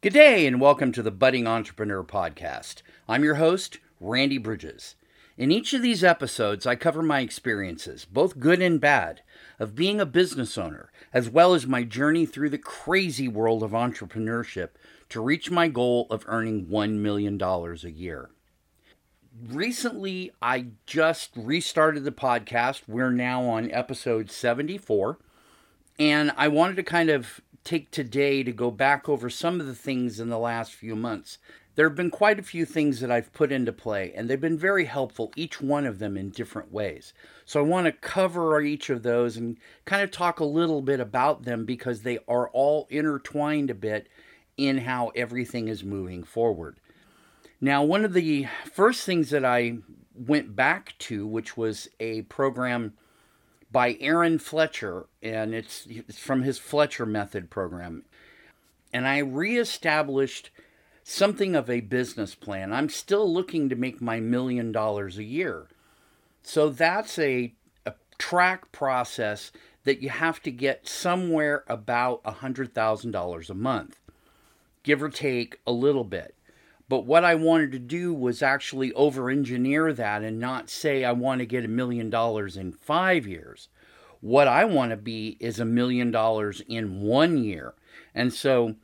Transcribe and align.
Good 0.00 0.12
day, 0.12 0.46
and 0.46 0.60
welcome 0.60 0.92
to 0.92 1.02
the 1.02 1.10
Budding 1.10 1.48
Entrepreneur 1.48 2.04
Podcast. 2.04 2.82
I'm 3.08 3.24
your 3.24 3.34
host, 3.34 3.78
Randy 3.98 4.38
Bridges. 4.38 4.94
In 5.36 5.50
each 5.50 5.74
of 5.74 5.82
these 5.82 6.04
episodes, 6.04 6.66
I 6.66 6.76
cover 6.76 7.02
my 7.02 7.18
experiences, 7.18 8.04
both 8.04 8.38
good 8.38 8.62
and 8.62 8.80
bad, 8.80 9.22
of 9.58 9.74
being 9.74 10.00
a 10.00 10.06
business 10.06 10.56
owner, 10.56 10.92
as 11.12 11.28
well 11.28 11.52
as 11.52 11.66
my 11.66 11.82
journey 11.82 12.26
through 12.26 12.50
the 12.50 12.58
crazy 12.58 13.26
world 13.26 13.64
of 13.64 13.72
entrepreneurship 13.72 14.68
to 15.08 15.20
reach 15.20 15.50
my 15.50 15.66
goal 15.66 16.06
of 16.10 16.24
earning 16.28 16.66
$1 16.66 16.98
million 16.98 17.42
a 17.42 17.88
year. 17.88 18.30
Recently, 19.48 20.30
I 20.40 20.66
just 20.86 21.30
restarted 21.34 22.04
the 22.04 22.12
podcast. 22.12 22.82
We're 22.86 23.10
now 23.10 23.42
on 23.46 23.68
episode 23.72 24.30
74, 24.30 25.18
and 25.98 26.30
I 26.36 26.46
wanted 26.46 26.76
to 26.76 26.84
kind 26.84 27.10
of 27.10 27.40
take 27.64 27.90
today 27.90 28.42
to 28.42 28.52
go 28.52 28.70
back 28.70 29.08
over 29.08 29.28
some 29.28 29.60
of 29.60 29.66
the 29.66 29.74
things 29.74 30.20
in 30.20 30.28
the 30.28 30.38
last 30.38 30.72
few 30.72 30.96
months. 30.96 31.38
There 31.74 31.88
have 31.88 31.96
been 31.96 32.10
quite 32.10 32.40
a 32.40 32.42
few 32.42 32.64
things 32.64 32.98
that 33.00 33.10
I've 33.10 33.32
put 33.32 33.52
into 33.52 33.72
play, 33.72 34.12
and 34.16 34.28
they've 34.28 34.40
been 34.40 34.58
very 34.58 34.86
helpful, 34.86 35.32
each 35.36 35.60
one 35.60 35.86
of 35.86 36.00
them 36.00 36.16
in 36.16 36.30
different 36.30 36.72
ways. 36.72 37.12
So 37.44 37.60
I 37.60 37.62
want 37.62 37.86
to 37.86 37.92
cover 37.92 38.60
each 38.60 38.90
of 38.90 39.04
those 39.04 39.36
and 39.36 39.58
kind 39.84 40.02
of 40.02 40.10
talk 40.10 40.40
a 40.40 40.44
little 40.44 40.82
bit 40.82 40.98
about 40.98 41.44
them 41.44 41.64
because 41.64 42.02
they 42.02 42.18
are 42.26 42.48
all 42.48 42.88
intertwined 42.90 43.70
a 43.70 43.74
bit 43.74 44.08
in 44.56 44.78
how 44.78 45.12
everything 45.14 45.68
is 45.68 45.84
moving 45.84 46.24
forward. 46.24 46.80
Now, 47.60 47.84
one 47.84 48.04
of 48.04 48.12
the 48.12 48.48
first 48.72 49.04
things 49.04 49.30
that 49.30 49.44
I 49.44 49.78
went 50.14 50.56
back 50.56 50.96
to, 50.98 51.26
which 51.26 51.56
was 51.56 51.88
a 52.00 52.22
program 52.22 52.94
by 53.70 53.96
Aaron 54.00 54.38
Fletcher, 54.38 55.06
and 55.22 55.54
it's, 55.54 55.86
it's 55.86 56.18
from 56.18 56.42
his 56.42 56.58
Fletcher 56.58 57.06
Method 57.06 57.50
program. 57.50 58.04
And 58.92 59.06
I 59.06 59.18
reestablished 59.18 60.50
something 61.04 61.54
of 61.54 61.68
a 61.68 61.80
business 61.80 62.34
plan. 62.34 62.72
I'm 62.72 62.88
still 62.88 63.30
looking 63.32 63.68
to 63.68 63.76
make 63.76 64.00
my 64.00 64.20
million 64.20 64.72
dollars 64.72 65.18
a 65.18 65.24
year. 65.24 65.68
So 66.42 66.70
that's 66.70 67.18
a, 67.18 67.54
a 67.84 67.94
track 68.18 68.72
process 68.72 69.52
that 69.84 70.02
you 70.02 70.10
have 70.10 70.42
to 70.42 70.50
get 70.50 70.88
somewhere 70.88 71.64
about 71.66 72.22
$100,000 72.24 73.50
a 73.50 73.54
month, 73.54 73.98
give 74.82 75.02
or 75.02 75.08
take 75.08 75.60
a 75.66 75.72
little 75.72 76.04
bit. 76.04 76.34
But 76.88 77.04
what 77.04 77.24
I 77.24 77.34
wanted 77.34 77.72
to 77.72 77.78
do 77.78 78.14
was 78.14 78.42
actually 78.42 78.92
over 78.94 79.28
engineer 79.28 79.92
that 79.92 80.22
and 80.22 80.40
not 80.40 80.70
say 80.70 81.04
I 81.04 81.12
want 81.12 81.40
to 81.40 81.46
get 81.46 81.64
a 81.64 81.68
million 81.68 82.08
dollars 82.08 82.56
in 82.56 82.72
five 82.72 83.26
years. 83.26 83.68
What 84.20 84.48
I 84.48 84.64
want 84.64 84.90
to 84.90 84.96
be 84.96 85.36
is 85.38 85.60
a 85.60 85.64
million 85.64 86.10
dollars 86.10 86.62
in 86.66 87.02
one 87.02 87.36
year. 87.36 87.74
And 88.14 88.32
so 88.32 88.76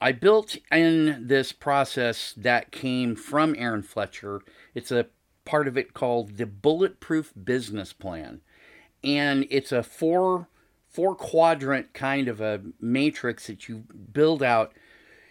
I 0.00 0.12
built 0.12 0.56
in 0.70 1.26
this 1.26 1.52
process 1.52 2.32
that 2.36 2.70
came 2.70 3.16
from 3.16 3.54
Aaron 3.58 3.82
Fletcher. 3.82 4.42
It's 4.74 4.92
a 4.92 5.06
part 5.44 5.66
of 5.66 5.76
it 5.76 5.94
called 5.94 6.36
the 6.36 6.46
Bulletproof 6.46 7.32
Business 7.42 7.92
Plan. 7.92 8.40
And 9.02 9.46
it's 9.50 9.72
a 9.72 9.82
four 9.82 10.48
four 10.86 11.14
quadrant 11.14 11.92
kind 11.92 12.28
of 12.28 12.40
a 12.40 12.62
matrix 12.80 13.46
that 13.46 13.68
you 13.68 13.84
build 14.12 14.42
out 14.42 14.72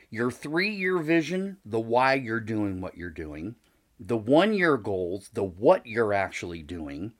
your 0.10 0.32
three 0.32 0.70
year 0.70 0.98
vision, 1.00 1.58
the 1.66 1.80
why 1.80 2.14
you're 2.14 2.40
doing 2.40 2.82
what 2.82 2.98
you're 2.98 3.10
doing, 3.10 3.56
the 4.00 4.18
one 4.18 4.54
year 4.54 4.78
goals, 4.78 5.30
the 5.34 5.44
what 5.44 5.86
you're 5.86 6.14
actually 6.14 6.62
doing, 6.62 7.14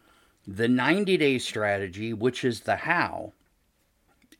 the 0.46 0.68
90 0.68 1.18
day 1.18 1.38
strategy, 1.38 2.14
which 2.14 2.44
is 2.44 2.62
the 2.62 2.78
how, 2.78 3.34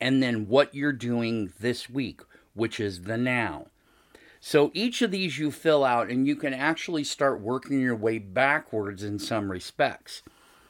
and 0.00 0.22
then 0.22 0.48
what 0.48 0.74
you're 0.74 0.92
doing 0.92 1.52
this 1.60 1.90
week, 1.90 2.22
which 2.54 2.80
is 2.80 3.02
the 3.02 3.16
now. 3.16 3.66
So 4.40 4.70
each 4.72 5.02
of 5.02 5.10
these 5.10 5.38
you 5.38 5.50
fill 5.50 5.84
out, 5.84 6.08
and 6.08 6.26
you 6.26 6.36
can 6.36 6.54
actually 6.54 7.04
start 7.04 7.40
working 7.40 7.80
your 7.80 7.96
way 7.96 8.18
backwards 8.18 9.02
in 9.02 9.18
some 9.18 9.50
respects. 9.50 10.22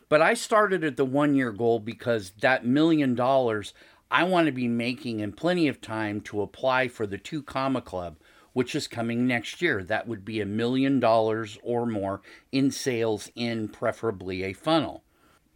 But 0.08 0.22
I 0.22 0.32
started 0.32 0.82
at 0.84 0.96
the 0.96 1.04
one 1.04 1.34
year 1.34 1.52
goal 1.52 1.78
because 1.78 2.32
that 2.40 2.64
million 2.64 3.14
dollars 3.14 3.74
I 4.10 4.24
want 4.24 4.46
to 4.46 4.52
be 4.52 4.68
making 4.68 5.20
in 5.20 5.32
plenty 5.32 5.68
of 5.68 5.80
time 5.80 6.20
to 6.22 6.40
apply 6.40 6.88
for 6.88 7.06
the 7.06 7.18
Two 7.18 7.42
Comma 7.42 7.82
Club, 7.82 8.16
which 8.54 8.74
is 8.74 8.88
coming 8.88 9.26
next 9.26 9.60
year. 9.60 9.84
That 9.84 10.08
would 10.08 10.24
be 10.24 10.40
a 10.40 10.46
million 10.46 10.98
dollars 10.98 11.58
or 11.62 11.84
more 11.84 12.22
in 12.50 12.70
sales 12.70 13.30
in 13.34 13.68
preferably 13.68 14.42
a 14.44 14.54
funnel. 14.54 15.02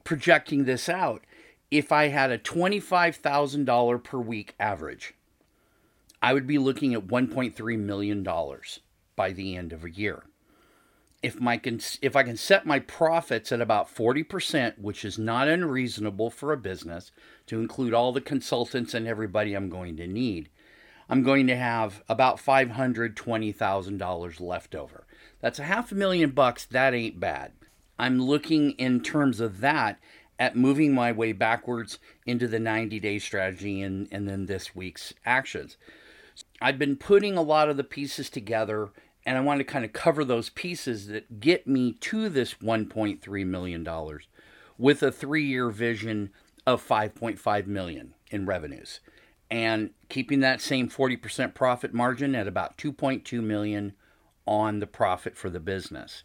Projecting 0.04 0.64
this 0.64 0.88
out, 0.88 1.24
if 1.70 1.90
I 1.90 2.08
had 2.08 2.30
a 2.30 2.38
$25,000 2.38 4.04
per 4.04 4.18
week 4.18 4.54
average, 4.60 5.14
I 6.20 6.34
would 6.34 6.46
be 6.46 6.58
looking 6.58 6.92
at 6.92 7.06
$1.3 7.06 7.78
million 7.78 8.22
by 9.16 9.32
the 9.32 9.56
end 9.56 9.72
of 9.72 9.84
a 9.84 9.90
year 9.90 10.24
if 11.22 11.40
my 11.40 11.56
can 11.56 11.80
if 12.00 12.16
I 12.16 12.24
can 12.24 12.36
set 12.36 12.66
my 12.66 12.80
profits 12.80 13.52
at 13.52 13.60
about 13.60 13.94
40%, 13.94 14.78
which 14.78 15.04
is 15.04 15.18
not 15.18 15.48
unreasonable 15.48 16.30
for 16.30 16.52
a 16.52 16.56
business 16.56 17.12
to 17.46 17.60
include 17.60 17.94
all 17.94 18.12
the 18.12 18.20
consultants 18.20 18.94
and 18.94 19.06
everybody 19.06 19.54
I'm 19.54 19.68
going 19.68 19.96
to 19.98 20.06
need, 20.06 20.48
I'm 21.08 21.22
going 21.22 21.46
to 21.46 21.56
have 21.56 22.02
about 22.08 22.38
$520,000 22.38 24.40
left 24.40 24.74
over. 24.74 25.06
That's 25.40 25.58
a 25.58 25.64
half 25.64 25.92
a 25.92 25.94
million 25.94 26.30
bucks, 26.30 26.64
that 26.66 26.94
ain't 26.94 27.20
bad. 27.20 27.52
I'm 27.98 28.20
looking 28.20 28.72
in 28.72 29.00
terms 29.00 29.38
of 29.38 29.60
that 29.60 30.00
at 30.38 30.56
moving 30.56 30.92
my 30.92 31.12
way 31.12 31.32
backwards 31.32 31.98
into 32.26 32.48
the 32.48 32.58
90 32.58 32.98
day 32.98 33.18
strategy 33.18 33.82
and, 33.82 34.08
and 34.10 34.28
then 34.28 34.46
this 34.46 34.74
week's 34.74 35.14
actions. 35.24 35.76
I've 36.60 36.78
been 36.78 36.96
putting 36.96 37.36
a 37.36 37.42
lot 37.42 37.68
of 37.68 37.76
the 37.76 37.84
pieces 37.84 38.30
together 38.30 38.90
and 39.24 39.38
I 39.38 39.40
want 39.40 39.60
to 39.60 39.64
kind 39.64 39.84
of 39.84 39.92
cover 39.92 40.24
those 40.24 40.50
pieces 40.50 41.06
that 41.08 41.40
get 41.40 41.66
me 41.66 41.92
to 41.92 42.28
this 42.28 42.54
$1.3 42.54 43.46
million 43.46 44.18
with 44.78 45.02
a 45.02 45.12
three 45.12 45.44
year 45.44 45.70
vision 45.70 46.30
of 46.66 46.86
5.5 46.86 47.66
million 47.66 48.14
in 48.30 48.46
revenues 48.46 49.00
and 49.50 49.90
keeping 50.08 50.40
that 50.40 50.60
same 50.60 50.88
40% 50.88 51.54
profit 51.54 51.92
margin 51.92 52.34
at 52.34 52.48
about 52.48 52.78
2.2 52.78 53.42
million 53.42 53.92
on 54.46 54.80
the 54.80 54.86
profit 54.86 55.36
for 55.36 55.50
the 55.50 55.60
business. 55.60 56.24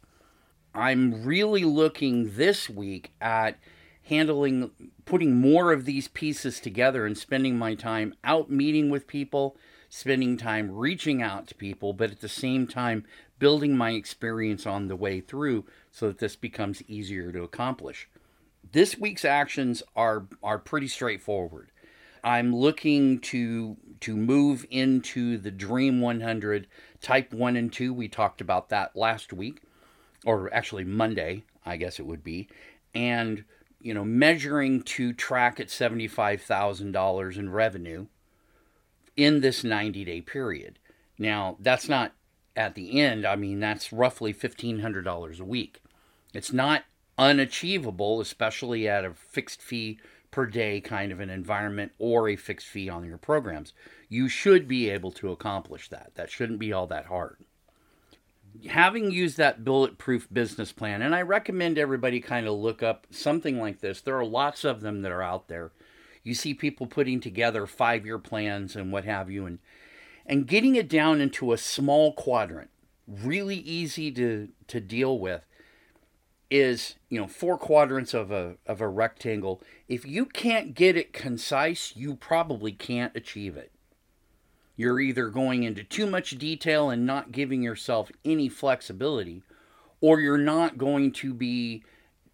I'm 0.74 1.26
really 1.26 1.66
looking 1.66 2.36
this 2.36 2.70
week 2.70 3.12
at 3.20 3.60
handling 4.04 4.72
putting 5.04 5.36
more 5.36 5.74
of 5.74 5.84
these 5.84 6.08
pieces 6.08 6.62
together 6.62 7.06
and 7.06 7.18
spending 7.18 7.58
my 7.58 7.76
time 7.76 8.14
out 8.24 8.50
meeting 8.50 8.90
with 8.90 9.08
people 9.08 9.58
spending 9.90 10.38
time 10.38 10.72
reaching 10.72 11.22
out 11.22 11.48
to 11.48 11.56
people, 11.56 11.94
but 11.94 12.12
at 12.12 12.22
the 12.22 12.30
same 12.30 12.68
time 12.68 13.06
building 13.40 13.78
my 13.78 13.92
experience 13.92 14.66
on 14.66 14.88
the 14.88 14.96
way 14.96 15.22
through 15.22 15.66
so 15.92 16.08
that 16.08 16.20
this 16.20 16.36
becomes 16.36 16.84
easier 16.88 17.32
to 17.32 17.44
accomplish. 17.44 18.10
This 18.72 18.98
week's 18.98 19.26
actions 19.26 19.84
are 19.96 20.28
are 20.44 20.60
pretty 20.60 20.88
straightforward. 20.88 21.72
I'm 22.24 22.54
looking 22.54 23.20
to 23.20 23.78
to 24.02 24.16
move 24.18 24.66
into 24.70 25.38
the 25.38 25.52
Dream 25.52 26.02
100 26.02 26.68
Type 27.02 27.34
1 27.34 27.56
and 27.56 27.72
2. 27.72 27.94
We 27.94 28.08
talked 28.08 28.42
about 28.42 28.70
that 28.70 28.96
last 28.96 29.32
week 29.32 29.62
or 30.26 30.54
actually 30.54 30.84
Monday, 30.84 31.46
I 31.66 31.78
guess 31.78 32.00
it 32.00 32.06
would 32.06 32.24
be. 32.24 32.50
And 32.94 33.46
you 33.80 33.94
know, 33.94 34.04
measuring 34.04 34.82
to 34.82 35.14
track 35.14 35.60
at 35.60 35.68
$75,000 35.68 37.38
in 37.38 37.50
revenue 37.50 38.08
in 39.18 39.42
this 39.42 39.64
90 39.64 40.06
day 40.06 40.22
period. 40.22 40.80
Now, 41.18 41.58
that's 41.60 41.90
not 41.90 42.14
at 42.56 42.76
the 42.76 43.00
end, 43.00 43.26
I 43.26 43.36
mean, 43.36 43.60
that's 43.60 43.94
roughly 43.94 44.34
$1,500 44.34 45.40
a 45.40 45.46
week. 45.46 45.82
It's 46.34 46.52
not 46.52 46.84
unachievable, 47.18 48.20
especially 48.20 48.88
at 48.88 49.06
a 49.06 49.14
fixed 49.14 49.62
fee 49.62 50.00
per 50.32 50.46
day 50.46 50.82
kind 50.82 51.12
of 51.12 51.20
an 51.20 51.30
environment 51.30 51.92
or 52.00 52.28
a 52.28 52.36
fixed 52.36 52.68
fee 52.68 52.90
on 52.90 53.06
your 53.06 53.18
programs. 53.18 53.74
You 54.10 54.28
should 54.28 54.68
be 54.68 54.90
able 54.90 55.12
to 55.14 55.32
accomplish 55.32 55.90
that. 55.90 56.12
That 56.16 56.32
shouldn't 56.32 56.60
be 56.60 56.74
all 56.74 56.88
that 56.88 57.06
hard. 57.06 57.38
Having 58.68 59.12
used 59.12 59.38
that 59.38 59.64
bulletproof 59.64 60.28
business 60.34 60.72
plan, 60.72 61.04
and 61.04 61.14
I 61.14 61.22
recommend 61.22 61.78
everybody 61.78 62.20
kind 62.20 62.48
of 62.48 62.56
look 62.56 62.82
up 62.82 63.06
something 63.12 63.60
like 63.60 63.82
this. 63.82 64.02
There 64.02 64.18
are 64.18 64.26
lots 64.26 64.64
of 64.64 64.82
them 64.82 65.04
that 65.04 65.12
are 65.12 65.22
out 65.22 65.48
there 65.48 65.72
you 66.28 66.36
see 66.36 66.54
people 66.54 66.88
putting 66.88 67.20
together 67.22 67.66
five 67.66 68.06
year 68.06 68.20
plans 68.20 68.76
and 68.76 68.92
what 68.92 69.06
have 69.06 69.32
you, 69.32 69.46
and 69.46 69.60
and 70.26 70.46
getting 70.46 70.76
it 70.76 70.90
down 70.90 71.22
into 71.22 71.54
a 71.54 71.58
small 71.58 72.12
quadrant, 72.12 72.70
really 73.08 73.56
easy 73.56 74.12
to 74.12 74.50
to 74.68 74.82
deal 74.82 75.18
with, 75.18 75.46
is 76.52 76.96
you 77.10 77.20
know 77.20 77.28
four 77.28 77.58
quadrants 77.58 78.14
of 78.14 78.30
a 78.30 78.56
of 78.66 78.82
a 78.82 78.88
rectangle. 78.88 79.62
If 79.88 80.06
you 80.06 80.26
can't 80.26 80.74
get 80.74 80.98
it 80.98 81.14
concise, 81.14 81.96
you 81.96 82.16
probably 82.16 82.74
can't 82.74 83.16
achieve 83.16 83.56
it. 83.56 83.72
You're 84.76 85.00
either 85.00 85.30
going 85.30 85.64
into 85.64 85.84
too 85.84 86.06
much 86.06 86.38
detail 86.38 86.90
and 86.90 87.06
not 87.06 87.32
giving 87.32 87.64
yourself 87.64 88.12
any 88.26 88.50
flexibility, 88.50 89.44
or 90.02 90.20
you're 90.20 90.38
not 90.38 90.78
going 90.78 91.14
to 91.14 91.34
be 91.34 91.84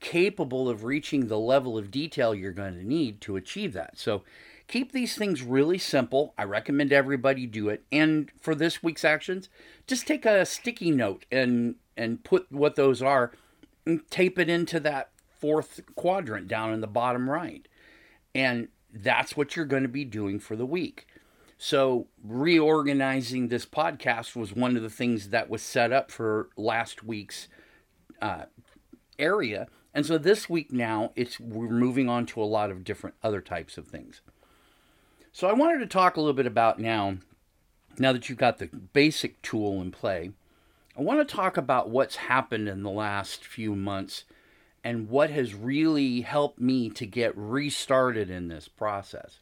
capable 0.04 0.68
of 0.70 0.84
reaching 0.84 1.28
the 1.28 1.40
level 1.40 1.78
of 1.78 1.90
detail 1.90 2.36
you're 2.36 2.52
going 2.52 2.76
to 2.76 2.86
need 2.86 3.22
to 3.22 3.38
achieve 3.38 3.72
that. 3.72 3.98
So 3.98 4.22
keep 4.68 4.92
these 4.92 5.16
things 5.16 5.42
really 5.42 5.78
simple. 5.78 6.34
I 6.38 6.44
recommend 6.44 6.92
everybody 6.92 7.48
do 7.48 7.70
it. 7.70 7.86
And 7.90 8.30
for 8.40 8.54
this 8.54 8.84
week's 8.84 9.06
actions, 9.06 9.48
just 9.88 10.06
take 10.06 10.26
a 10.26 10.46
sticky 10.46 10.92
note 10.92 11.26
and 11.32 11.76
and 11.96 12.24
put 12.24 12.52
what 12.52 12.76
those 12.76 13.02
are 13.02 13.32
and 13.86 14.06
tape 14.10 14.38
it 14.38 14.50
into 14.50 14.80
that 14.82 15.12
fourth 15.40 15.80
quadrant 15.96 16.50
down 16.50 16.74
in 16.74 16.82
the 16.82 16.88
bottom 16.88 17.30
right. 17.30 17.68
And 18.36 18.68
that's 18.94 19.38
what 19.38 19.56
you're 19.56 19.66
going 19.66 19.84
to 19.84 19.90
be 19.90 20.06
doing 20.06 20.38
for 20.38 20.58
the 20.58 20.66
week. 20.66 21.08
So, 21.58 22.08
reorganizing 22.22 23.48
this 23.48 23.66
podcast 23.66 24.36
was 24.36 24.54
one 24.54 24.76
of 24.76 24.84
the 24.84 24.90
things 24.90 25.30
that 25.30 25.50
was 25.50 25.62
set 25.62 25.94
up 25.94 26.12
for 26.12 26.50
last 26.58 27.06
week's 27.06 27.48
uh, 28.22 28.46
area. 29.18 29.68
And 29.94 30.06
so 30.06 30.18
this 30.18 30.50
week 30.50 30.72
now, 30.72 31.12
it's 31.16 31.40
we're 31.40 31.70
moving 31.70 32.10
on 32.10 32.26
to 32.28 32.42
a 32.42 32.46
lot 32.46 32.72
of 32.72 32.84
different 32.84 33.16
other 33.24 33.42
types 33.42 33.78
of 33.78 33.88
things. 33.88 34.22
So 35.32 35.48
I 35.48 35.54
wanted 35.54 35.80
to 35.80 35.88
talk 35.88 36.16
a 36.16 36.20
little 36.20 36.34
bit 36.34 36.46
about 36.46 36.80
now, 36.80 37.18
now 37.98 38.14
that 38.14 38.28
you've 38.30 38.38
got 38.38 38.58
the 38.58 38.68
basic 38.68 39.42
tool 39.42 39.82
in 39.82 39.92
play, 39.92 40.32
I 40.98 41.02
want 41.02 41.28
to 41.28 41.36
talk 41.36 41.58
about 41.58 41.90
what's 41.90 42.16
happened 42.16 42.68
in 42.70 42.84
the 42.84 42.92
last 42.92 43.44
few 43.44 43.76
months 43.76 44.26
and 44.84 45.10
what 45.10 45.30
has 45.30 45.56
really 45.56 46.22
helped 46.22 46.60
me 46.60 46.90
to 46.92 47.06
get 47.06 47.36
restarted 47.36 48.30
in 48.30 48.48
this 48.48 48.68
process. 48.68 49.40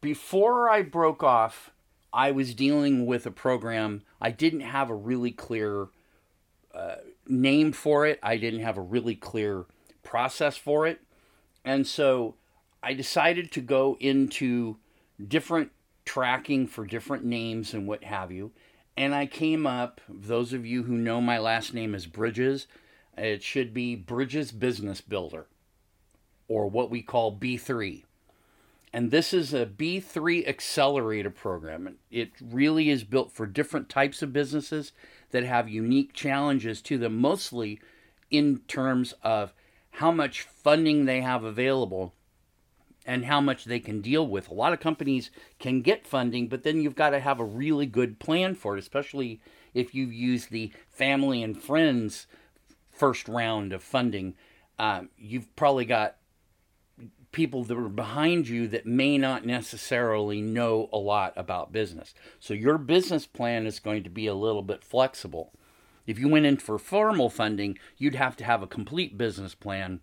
Before 0.00 0.70
I 0.70 0.82
broke 0.82 1.22
off, 1.22 1.70
I 2.12 2.30
was 2.30 2.54
dealing 2.54 3.06
with 3.06 3.26
a 3.26 3.30
program. 3.30 4.02
I 4.20 4.30
didn't 4.30 4.60
have 4.60 4.90
a 4.90 4.94
really 4.94 5.30
clear 5.30 5.88
uh, 6.74 6.96
name 7.30 7.72
for 7.72 8.06
it, 8.06 8.18
I 8.22 8.36
didn't 8.36 8.60
have 8.60 8.76
a 8.76 8.82
really 8.82 9.14
clear 9.14 9.66
process 10.02 10.56
for 10.56 10.86
it. 10.86 11.00
And 11.64 11.86
so 11.86 12.34
I 12.82 12.94
decided 12.94 13.52
to 13.52 13.60
go 13.60 13.96
into 14.00 14.76
different 15.28 15.70
tracking 16.04 16.66
for 16.66 16.84
different 16.84 17.24
names 17.24 17.74
and 17.74 17.86
what 17.86 18.04
have 18.04 18.32
you. 18.32 18.52
And 18.96 19.14
I 19.14 19.26
came 19.26 19.66
up, 19.66 20.00
those 20.08 20.52
of 20.52 20.66
you 20.66 20.82
who 20.82 20.94
know 20.94 21.20
my 21.20 21.38
last 21.38 21.72
name 21.72 21.94
is 21.94 22.06
Bridges, 22.06 22.66
it 23.16 23.42
should 23.42 23.72
be 23.72 23.94
Bridges 23.94 24.52
Business 24.52 25.00
Builder, 25.00 25.46
or 26.48 26.68
what 26.68 26.90
we 26.90 27.02
call 27.02 27.36
B3. 27.36 28.04
And 28.92 29.10
this 29.10 29.32
is 29.32 29.54
a 29.54 29.66
B3 29.66 30.48
accelerator 30.48 31.30
program. 31.30 31.96
It 32.10 32.32
really 32.40 32.90
is 32.90 33.04
built 33.04 33.30
for 33.30 33.46
different 33.46 33.88
types 33.88 34.20
of 34.20 34.32
businesses 34.32 34.92
that 35.30 35.44
have 35.44 35.68
unique 35.68 36.12
challenges 36.12 36.82
to 36.82 36.98
them, 36.98 37.16
mostly 37.16 37.80
in 38.30 38.58
terms 38.68 39.14
of 39.22 39.52
how 39.92 40.10
much 40.10 40.42
funding 40.42 41.04
they 41.04 41.20
have 41.20 41.44
available 41.44 42.14
and 43.06 43.24
how 43.24 43.40
much 43.40 43.64
they 43.64 43.80
can 43.80 44.00
deal 44.00 44.26
with. 44.26 44.48
A 44.48 44.54
lot 44.54 44.72
of 44.72 44.80
companies 44.80 45.30
can 45.58 45.80
get 45.82 46.06
funding, 46.06 46.48
but 46.48 46.62
then 46.62 46.80
you've 46.80 46.94
got 46.94 47.10
to 47.10 47.20
have 47.20 47.40
a 47.40 47.44
really 47.44 47.86
good 47.86 48.18
plan 48.18 48.54
for 48.54 48.76
it, 48.76 48.80
especially 48.80 49.40
if 49.74 49.94
you 49.94 50.06
use 50.06 50.46
the 50.46 50.72
family 50.88 51.42
and 51.42 51.60
friends 51.60 52.26
first 52.90 53.28
round 53.28 53.72
of 53.72 53.82
funding. 53.82 54.34
Um, 54.78 55.10
you've 55.16 55.54
probably 55.56 55.84
got 55.84 56.16
people 57.32 57.64
that 57.64 57.78
are 57.78 57.88
behind 57.88 58.48
you 58.48 58.66
that 58.68 58.86
may 58.86 59.16
not 59.16 59.46
necessarily 59.46 60.40
know 60.40 60.88
a 60.92 60.98
lot 60.98 61.32
about 61.36 61.72
business. 61.72 62.14
So 62.38 62.54
your 62.54 62.78
business 62.78 63.26
plan 63.26 63.66
is 63.66 63.78
going 63.78 64.02
to 64.04 64.10
be 64.10 64.26
a 64.26 64.34
little 64.34 64.62
bit 64.62 64.82
flexible. 64.82 65.52
If 66.06 66.18
you 66.18 66.28
went 66.28 66.46
in 66.46 66.56
for 66.56 66.78
formal 66.78 67.30
funding, 67.30 67.78
you'd 67.96 68.16
have 68.16 68.36
to 68.38 68.44
have 68.44 68.62
a 68.62 68.66
complete 68.66 69.16
business 69.16 69.54
plan, 69.54 70.00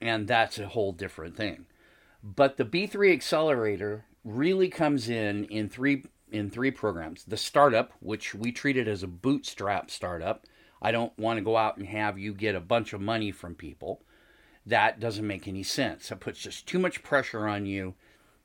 and 0.00 0.26
that's 0.26 0.58
a 0.58 0.68
whole 0.68 0.92
different 0.92 1.36
thing. 1.36 1.66
But 2.22 2.56
the 2.56 2.64
B3 2.64 3.12
accelerator 3.12 4.06
really 4.24 4.68
comes 4.68 5.08
in 5.08 5.44
in 5.46 5.68
three 5.68 6.04
in 6.30 6.48
three 6.48 6.70
programs. 6.70 7.24
The 7.24 7.36
startup, 7.36 7.92
which 8.00 8.34
we 8.34 8.52
treat 8.52 8.78
it 8.78 8.88
as 8.88 9.02
a 9.02 9.08
bootstrap 9.08 9.90
startup. 9.90 10.46
I 10.80 10.90
don't 10.90 11.16
want 11.18 11.36
to 11.36 11.44
go 11.44 11.56
out 11.56 11.76
and 11.76 11.86
have 11.86 12.18
you 12.18 12.32
get 12.32 12.54
a 12.54 12.60
bunch 12.60 12.94
of 12.94 13.00
money 13.02 13.30
from 13.30 13.54
people 13.54 14.00
that 14.66 15.00
doesn't 15.00 15.26
make 15.26 15.48
any 15.48 15.62
sense. 15.62 16.08
That 16.08 16.20
puts 16.20 16.40
just 16.40 16.66
too 16.66 16.78
much 16.78 17.02
pressure 17.02 17.48
on 17.48 17.66
you. 17.66 17.94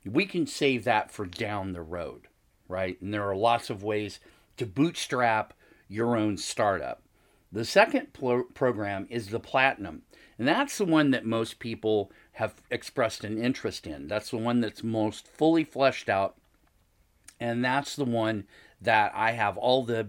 We 0.04 0.26
can 0.26 0.46
save 0.46 0.84
that 0.84 1.10
for 1.10 1.26
down 1.26 1.72
the 1.72 1.82
road, 1.82 2.28
right? 2.68 3.00
And 3.00 3.12
there 3.12 3.28
are 3.28 3.36
lots 3.36 3.70
of 3.70 3.82
ways 3.82 4.20
to 4.56 4.66
bootstrap 4.66 5.54
your 5.88 6.16
own 6.16 6.36
startup. 6.36 7.02
The 7.50 7.64
second 7.64 8.12
pro- 8.12 8.44
program 8.44 9.06
is 9.10 9.28
the 9.28 9.40
Platinum, 9.40 10.02
and 10.38 10.46
that's 10.46 10.76
the 10.78 10.84
one 10.84 11.10
that 11.12 11.24
most 11.24 11.58
people 11.58 12.12
have 12.32 12.62
expressed 12.70 13.24
an 13.24 13.42
interest 13.42 13.86
in. 13.86 14.06
That's 14.06 14.30
the 14.30 14.36
one 14.36 14.60
that's 14.60 14.82
most 14.82 15.26
fully 15.26 15.64
fleshed 15.64 16.08
out, 16.08 16.36
and 17.40 17.64
that's 17.64 17.96
the 17.96 18.04
one 18.04 18.44
that 18.80 19.12
I 19.14 19.32
have 19.32 19.56
all 19.56 19.84
the 19.84 20.08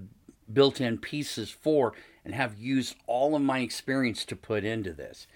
built 0.52 0.82
in 0.82 0.98
pieces 0.98 1.50
for 1.50 1.94
and 2.26 2.34
have 2.34 2.58
used 2.58 2.96
all 3.08 3.36
of 3.36 3.42
my 3.42 3.60
experience 3.60 4.26
to 4.26 4.36
put 4.36 4.64
into 4.64 4.94
this 4.94 5.28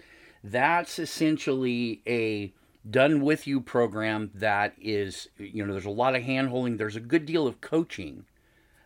that's 0.43 0.99
essentially 0.99 2.01
a 2.07 2.53
done 2.89 3.21
with 3.21 3.47
you 3.47 3.61
program 3.61 4.29
that 4.33 4.73
is 4.79 5.29
you 5.37 5.65
know 5.65 5.71
there's 5.71 5.85
a 5.85 5.89
lot 5.89 6.15
of 6.15 6.23
hand 6.23 6.49
holding 6.49 6.75
there's 6.75 6.97
a 6.97 7.01
good 7.01 7.25
deal 7.25 7.47
of 7.47 7.61
coaching 7.61 8.25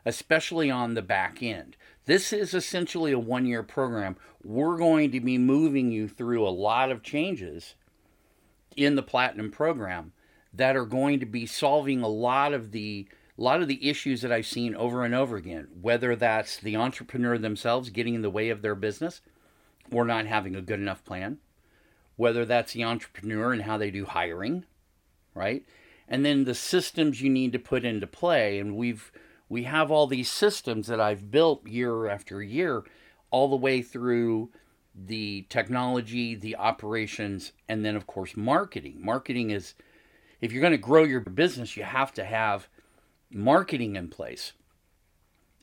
especially 0.08 0.72
on 0.72 0.94
the 0.94 1.02
back 1.02 1.44
end. 1.44 1.76
This 2.06 2.32
is 2.32 2.54
essentially 2.54 3.12
a 3.12 3.20
one 3.20 3.46
year 3.46 3.62
program. 3.62 4.16
We're 4.42 4.78
going 4.78 5.12
to 5.12 5.20
be 5.20 5.38
moving 5.38 5.92
you 5.92 6.08
through 6.08 6.48
a 6.48 6.50
lot 6.50 6.92
of 6.92 7.04
changes 7.04 7.76
in 8.78 8.96
the 8.96 9.04
platinum 9.04 9.52
program 9.52 10.14
that 10.54 10.78
are 10.78 10.86
going 10.86 11.20
to 11.20 11.26
be 11.26 11.46
solving 11.46 12.02
a 12.02 12.08
lot 12.08 12.54
of 12.54 12.72
the 12.72 13.10
a 13.38 13.42
lot 13.42 13.62
of 13.62 13.68
the 13.68 13.88
issues 13.88 14.22
that 14.22 14.32
I've 14.32 14.48
seen 14.48 14.74
over 14.76 15.04
and 15.04 15.14
over 15.14 15.36
again 15.36 15.68
whether 15.82 16.16
that's 16.16 16.58
the 16.58 16.78
entrepreneur 16.78 17.38
themselves 17.38 17.90
getting 17.90 18.16
in 18.16 18.22
the 18.22 18.30
way 18.30 18.50
of 18.50 18.62
their 18.62 18.76
business 18.76 19.22
or 19.92 20.06
not 20.06 20.26
having 20.26 20.56
a 20.56 20.62
good 20.62 20.80
enough 20.80 21.04
plan 21.04 21.40
whether 22.18 22.44
that's 22.44 22.74
the 22.74 22.84
entrepreneur 22.84 23.54
and 23.54 23.62
how 23.62 23.78
they 23.78 23.92
do 23.92 24.06
hiring, 24.06 24.66
right? 25.34 25.64
And 26.10 26.26
then 26.26 26.44
the 26.44 26.56
systems 26.56 27.22
you 27.22 27.30
need 27.30 27.54
to 27.54 27.60
put 27.60 27.86
into 27.86 28.08
play. 28.08 28.60
And 28.60 28.76
we've 28.76 29.12
we 29.48 29.64
have 29.64 29.90
all 29.90 30.08
these 30.08 30.30
systems 30.30 30.88
that 30.88 31.00
I've 31.00 31.32
built 31.32 31.66
year 31.66 32.08
after 32.08 32.44
year, 32.44 32.84
all 33.32 33.48
the 33.48 33.56
way 33.56 33.82
through 33.82 34.50
the 34.94 35.46
technology, 35.48 36.36
the 36.36 36.58
operations, 36.58 37.54
and 37.70 37.86
then 37.86 37.96
of 37.96 38.08
course 38.08 38.36
marketing. 38.36 38.98
Marketing 39.00 39.52
is 39.52 39.76
if 40.42 40.52
you're 40.52 40.62
going 40.62 40.72
to 40.72 40.78
grow 40.78 41.04
your 41.04 41.22
business, 41.22 41.78
you 41.78 41.84
have 41.84 42.14
to 42.16 42.26
have 42.26 42.68
marketing 43.32 43.96
in 43.96 44.10
place. 44.10 44.54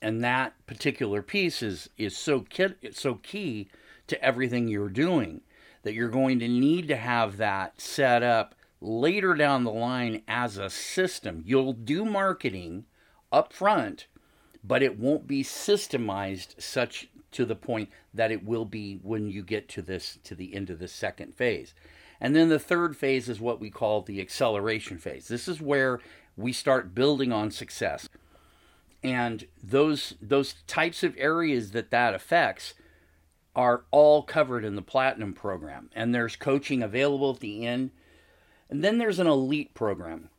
And 0.01 0.23
that 0.23 0.55
particular 0.67 1.21
piece 1.21 1.63
is 1.63 1.91
is 1.99 2.17
so 2.17 2.41
key, 2.41 2.75
so 2.93 3.17
key 3.17 3.69
to 4.07 4.23
everything 4.23 4.69
you're 4.69 4.89
doing 4.89 5.41
that 5.85 5.95
you're 5.95 6.09
going 6.09 6.41
to 6.41 6.49
need 6.49 6.89
to 6.89 6.97
have 6.97 7.37
that 7.37 7.81
set 7.81 8.23
up 8.23 8.55
later 8.81 9.35
down 9.35 9.65
the 9.65 9.73
line 9.73 10.23
as 10.27 10.59
a 10.59 10.69
system. 10.69 11.43
You'll 11.47 11.73
do 11.73 12.05
marketing 12.05 12.85
up 13.31 13.53
front, 13.53 14.07
but 14.63 14.83
it 14.83 14.99
won't 14.99 15.27
be 15.27 15.43
systemized 15.43 16.61
such 16.61 17.09
to 17.33 17.45
the 17.45 17.57
point 17.57 17.91
that 18.13 18.31
it 18.31 18.45
will 18.45 18.65
be 18.65 18.99
when 19.03 19.29
you 19.29 19.43
get 19.43 19.69
to 19.69 19.83
this 19.83 20.19
to 20.25 20.35
the 20.35 20.55
end 20.55 20.71
of 20.71 20.79
the 20.79 20.89
second 20.89 21.35
phase. 21.35 21.75
And 22.21 22.35
then 22.35 22.49
the 22.49 22.59
third 22.59 22.97
phase 22.97 23.29
is 23.29 23.41
what 23.41 23.61
we 23.61 23.71
call 23.71 24.03
the 24.03 24.21
acceleration 24.21 24.99
phase. 24.99 25.29
This 25.29 25.49
is 25.49 25.61
where 25.61 26.01
we 26.37 26.53
start 26.53 26.95
building 26.95 27.33
on 27.33 27.51
success. 27.51 28.09
And 29.03 29.47
those 29.63 30.15
those 30.23 30.55
types 30.67 31.03
of 31.03 31.15
areas 31.19 31.73
that 31.73 31.91
that 31.91 32.15
affects 32.15 32.75
are 33.55 33.85
all 33.91 34.23
covered 34.23 34.65
in 34.65 34.75
the 34.75 34.83
platinum 34.83 35.33
program 35.33 35.91
and 35.95 36.15
there's 36.15 36.37
coaching 36.37 36.83
available 36.83 37.33
at 37.33 37.41
the 37.41 37.67
end. 37.67 37.91
And 38.69 38.83
then 38.83 38.99
there's 38.99 39.19
an 39.19 39.27
elite 39.27 39.75
program. 39.75 40.31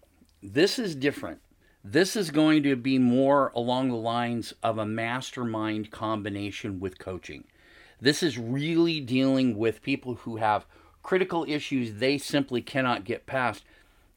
This 0.42 0.78
is 0.78 0.96
different. 0.96 1.42
This 1.84 2.16
is 2.16 2.32
going 2.32 2.64
to 2.64 2.76
be 2.76 2.98
more 2.98 3.52
along 3.56 3.90
the 3.90 3.96
lines 3.96 4.54
of 4.64 4.78
a 4.78 4.86
mastermind 4.86 5.92
combination 5.92 6.80
with 6.80 6.98
coaching. 7.00 7.46
This 8.02 8.24
is 8.24 8.38
really 8.38 9.00
dealing 9.00 9.58
with 9.58 9.84
people 9.84 10.16
who 10.16 10.38
have 10.38 10.66
critical 11.04 11.46
issues 11.48 12.00
they 12.00 12.18
simply 12.18 12.62
cannot 12.62 13.06
get 13.06 13.28
past 13.28 13.64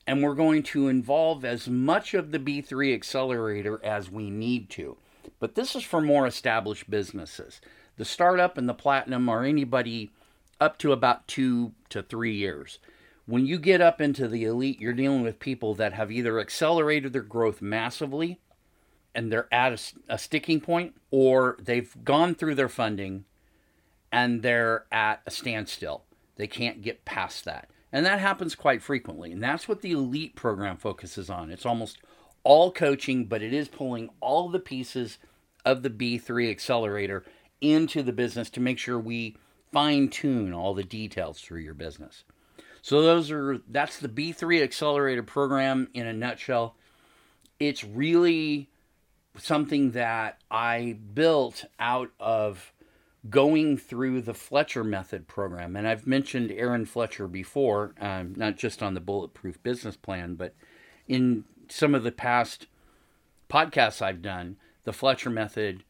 and 0.07 0.23
we're 0.23 0.35
going 0.35 0.63
to 0.63 0.89
involve 0.89 1.45
as 1.45 1.69
much 1.69 2.15
of 2.15 2.31
the 2.31 2.39
B3 2.39 2.95
accelerator 2.95 3.79
as 3.85 4.11
we 4.11 4.31
need 4.31 4.71
to. 4.71 4.97
But 5.39 5.55
this 5.55 5.77
is 5.77 5.85
for 5.85 6.01
more 6.01 6.27
established 6.27 6.89
businesses 6.89 7.61
the 7.99 8.05
startup 8.05 8.57
and 8.57 8.69
the 8.69 8.75
platinum 8.75 9.29
are 9.29 9.45
anybody 9.45 10.11
up 10.61 10.79
to 10.79 10.93
about 10.93 11.29
two 11.29 11.73
to 11.91 12.03
three 12.03 12.35
years. 12.35 12.79
When 13.27 13.45
you 13.45 13.59
get 13.59 13.83
up 13.83 14.01
into 14.01 14.27
the 14.27 14.45
elite, 14.45 14.81
you're 14.81 14.95
dealing 14.95 15.23
with 15.23 15.39
people 15.39 15.75
that 15.75 15.93
have 15.93 16.11
either 16.11 16.41
accelerated 16.41 17.13
their 17.13 17.23
growth 17.23 17.61
massively 17.61 18.41
and 19.15 19.33
they're 19.33 19.53
at 19.53 19.73
a, 19.73 20.15
a 20.15 20.19
sticking 20.19 20.61
point, 20.61 20.95
or 21.11 21.57
they've 21.61 21.93
gone 22.05 22.35
through 22.35 22.55
their 22.55 22.69
funding 22.69 23.25
and 24.13 24.43
they're 24.43 24.87
at 24.93 25.21
a 25.27 25.31
standstill. 25.31 26.05
They 26.37 26.47
can't 26.47 26.83
get 26.83 27.05
past 27.05 27.45
that. 27.45 27.69
And 27.93 28.07
that 28.07 28.21
happens 28.21 28.55
quite 28.55 28.83
frequently. 28.83 29.33
And 29.33 29.43
that's 29.43 29.67
what 29.67 29.83
the 29.83 29.93
elite 29.93 30.37
program 30.37 30.77
focuses 30.77 31.29
on. 31.29 31.51
It's 31.51 31.67
almost 31.67 31.99
all 32.45 32.71
coaching, 32.71 33.25
but 33.25 33.43
it 33.43 33.53
is 33.53 33.69
pulling 33.69 34.11
all 34.21 34.49
the 34.49 34.61
pieces 34.61 35.19
of 35.65 35.83
the 35.83 35.91
B3 35.91 36.51
accelerator 36.51 37.25
into 37.61 38.03
the 38.03 38.13
business 38.13 38.51
to 38.51 38.61
make 38.61 38.79
sure 38.79 38.99
we 38.99 39.37
fine 39.73 40.09
tune 40.09 40.53
all 40.53 40.75
the 40.75 40.85
details 40.85 41.41
through 41.41 41.61
your 41.61 41.75
business. 41.75 42.25
So 42.83 43.03
those 43.03 43.31
are 43.31 43.59
that's 43.69 43.99
the 43.99 44.09
B3 44.09 44.63
accelerator 44.63 45.23
program 45.23 45.89
in 45.95 46.07
a 46.07 46.13
nutshell. 46.13 46.77
It's 47.59 47.85
really 47.85 48.69
something 49.37 49.93
that 49.93 50.41
I 50.51 50.99
built 51.15 51.65
out 51.79 52.11
of 52.19 52.73
going 53.29 53.77
through 53.77 54.23
the 54.23 54.35
Fletcher 54.35 54.85
Method 54.85 55.27
program. 55.27 55.77
And 55.77 55.87
I've 55.87 56.07
mentioned 56.07 56.53
Aaron 56.53 56.87
Fletcher 56.87 57.29
before, 57.29 57.95
um, 58.01 58.35
not 58.37 58.57
just 58.57 58.83
on 58.83 58.95
the 58.95 59.01
Bulletproof 59.01 59.63
Business 59.63 59.97
Plan, 59.97 60.35
but 60.35 60.55
in 61.07 61.45
some 61.69 61.95
of 61.95 62.05
the 62.05 62.13
past 62.13 62.67
podcasts 63.49 64.03
I've 64.03 64.23
done. 64.23 64.57
The 64.85 64.93
Fletcher 64.93 65.31
Method 65.31 65.85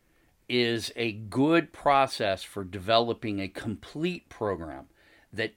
is 0.49 0.93
a 0.97 1.13
good 1.13 1.73
process 1.73 2.43
for 2.43 2.65
developing 2.65 3.41
a 3.41 3.49
complete 3.49 4.29
program 4.29 4.87
that 5.33 5.55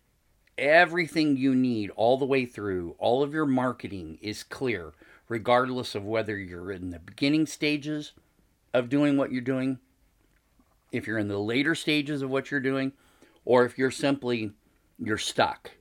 everything 0.57 1.37
you 1.37 1.55
need 1.55 1.89
all 1.91 2.17
the 2.17 2.25
way 2.25 2.45
through, 2.45 2.95
all 2.99 3.23
of 3.23 3.33
your 3.33 3.45
marketing 3.45 4.17
is 4.21 4.43
clear, 4.43 4.93
regardless 5.29 5.95
of 5.95 6.05
whether 6.05 6.37
you're 6.37 6.71
in 6.71 6.89
the 6.89 6.99
beginning 6.99 7.45
stages 7.45 8.11
of 8.73 8.89
doing 8.89 9.17
what 9.17 9.31
you're 9.31 9.41
doing 9.41 9.79
if 10.91 11.07
you're 11.07 11.17
in 11.17 11.29
the 11.29 11.39
later 11.39 11.73
stages 11.73 12.21
of 12.21 12.29
what 12.29 12.51
you're 12.51 12.59
doing, 12.59 12.91
or 13.45 13.65
if 13.65 13.77
you're 13.77 13.91
simply 13.91 14.51
you're 14.99 15.17
stuck 15.17 15.71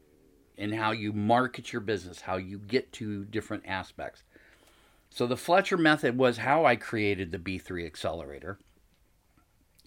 in 0.56 0.72
how 0.72 0.92
you 0.92 1.12
market 1.12 1.72
your 1.72 1.80
business, 1.80 2.22
how 2.22 2.36
you 2.36 2.58
get 2.58 2.92
to 2.92 3.24
different 3.24 3.64
aspects. 3.66 4.22
So 5.10 5.26
the 5.26 5.36
Fletcher 5.36 5.76
method 5.76 6.16
was 6.16 6.38
how 6.38 6.64
I 6.64 6.76
created 6.76 7.32
the 7.32 7.38
B3 7.38 7.84
accelerator. 7.84 8.58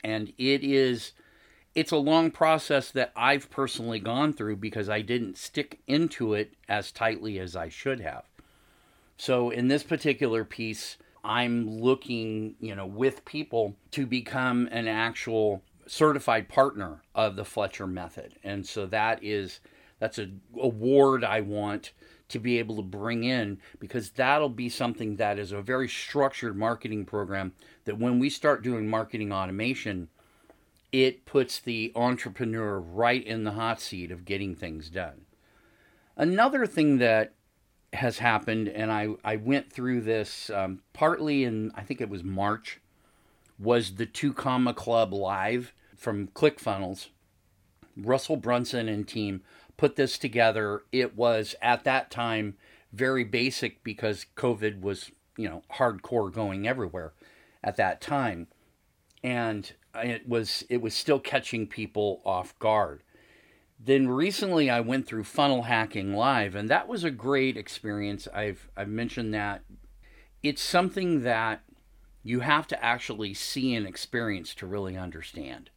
And 0.04 0.34
it 0.38 0.64
is 0.64 1.14
it's 1.76 1.92
a 1.92 1.98
long 1.98 2.30
process 2.30 2.92
that 2.92 3.12
I've 3.16 3.50
personally 3.50 4.00
gone 4.00 4.34
through 4.34 4.58
because 4.58 4.90
I 4.90 5.02
didn't 5.02 5.38
stick 5.38 5.80
into 5.88 6.34
it 6.34 6.54
as 6.70 6.92
tightly 6.92 7.40
as 7.40 7.56
I 7.56 7.70
should 7.70 8.00
have. 8.02 8.26
So 9.18 9.50
in 9.50 9.70
this 9.70 9.84
particular 9.84 10.44
piece, 10.44 10.98
I'm 11.24 11.80
looking, 11.80 12.56
you 12.60 12.76
know, 12.76 12.86
with 12.86 13.26
people 13.26 13.76
to 13.92 14.06
become 14.06 14.68
an 14.72 14.88
actual 14.88 15.64
certified 15.88 16.50
partner 16.50 17.02
of 17.16 17.36
the 17.36 17.46
Fletcher 17.46 17.88
method. 17.88 18.36
And 18.44 18.66
so 18.66 18.86
that 18.88 19.24
is 19.24 19.60
that's 20.00 20.20
a 20.20 20.30
award 20.60 21.24
I 21.24 21.42
want 21.42 21.92
to 22.34 22.40
be 22.40 22.60
able 22.60 22.76
to 22.76 22.82
bring 22.82 23.24
in 23.24 23.60
because 23.80 24.10
that'll 24.12 24.50
be 24.50 24.68
something 24.68 25.16
that 25.16 25.40
is 25.40 25.52
a 25.52 25.62
very 25.62 25.88
structured 25.88 26.58
marketing 26.58 27.06
program 27.06 27.54
that 27.86 27.98
when 27.98 28.20
we 28.20 28.30
start 28.30 28.64
doing 28.64 28.88
marketing 28.90 29.32
automation, 29.32 30.10
it 30.92 31.26
puts 31.26 31.60
the 31.60 31.92
entrepreneur 31.96 32.80
right 32.80 33.26
in 33.26 33.44
the 33.44 33.52
hot 33.52 33.80
seat 33.80 34.12
of 34.12 34.26
getting 34.26 34.56
things 34.56 34.90
done. 34.90 35.22
Another 36.18 36.66
thing 36.66 36.98
that 36.98 37.34
has 37.94 38.18
happened, 38.18 38.68
and 38.68 38.92
I, 38.92 39.10
I 39.24 39.36
went 39.36 39.72
through 39.72 40.02
this 40.02 40.50
um, 40.50 40.82
partly 40.94 41.44
in, 41.44 41.72
I 41.76 41.82
think 41.82 42.02
it 42.02 42.10
was 42.10 42.24
March, 42.24 42.80
was 43.60 43.96
the 43.96 44.06
Two 44.06 44.34
Comma 44.34 44.74
Club 44.74 45.14
Live 45.14 45.74
from 45.96 46.28
ClickFunnels. 46.28 47.08
Russell 47.96 48.38
Brunson 48.38 48.90
and 48.90 49.08
team 49.08 49.44
put 49.78 49.96
this 49.96 50.18
together. 50.18 50.84
It 50.92 51.16
was 51.16 51.56
at 51.62 51.84
that 51.84 52.12
time 52.12 52.56
very 52.92 53.24
basic 53.24 53.84
because 53.84 54.28
COVID 54.38 54.82
was, 54.82 55.12
you 55.38 55.50
know, 55.50 55.64
hardcore 55.74 56.32
going 56.32 56.68
everywhere 56.68 57.14
at 57.64 57.78
that 57.78 58.02
time. 58.02 58.48
And 59.24 59.72
it 59.96 60.28
was 60.28 60.64
it 60.70 60.82
was 60.82 60.94
still 60.94 61.20
catching 61.20 61.68
people 61.68 62.22
off 62.26 62.58
guard. 62.60 63.04
Then 63.80 64.08
recently 64.08 64.70
I 64.70 64.80
went 64.80 65.08
through 65.08 65.26
Funnel 65.26 65.64
Hacking 65.64 66.14
Live, 66.14 66.56
and 66.56 66.70
that 66.70 66.88
was 66.88 67.04
a 67.04 67.12
great 67.12 67.58
experience. 67.58 68.28
I've 68.34 68.70
I've 68.78 68.88
mentioned 68.88 69.34
that 69.34 69.64
it's 70.42 70.62
something 70.62 71.24
that 71.24 71.62
you 72.24 72.40
have 72.40 72.68
to 72.68 72.84
actually 72.84 73.34
see 73.34 73.76
and 73.76 73.86
experience 73.86 74.56
to 74.56 74.66
really 74.66 74.98
understand. 74.98 75.70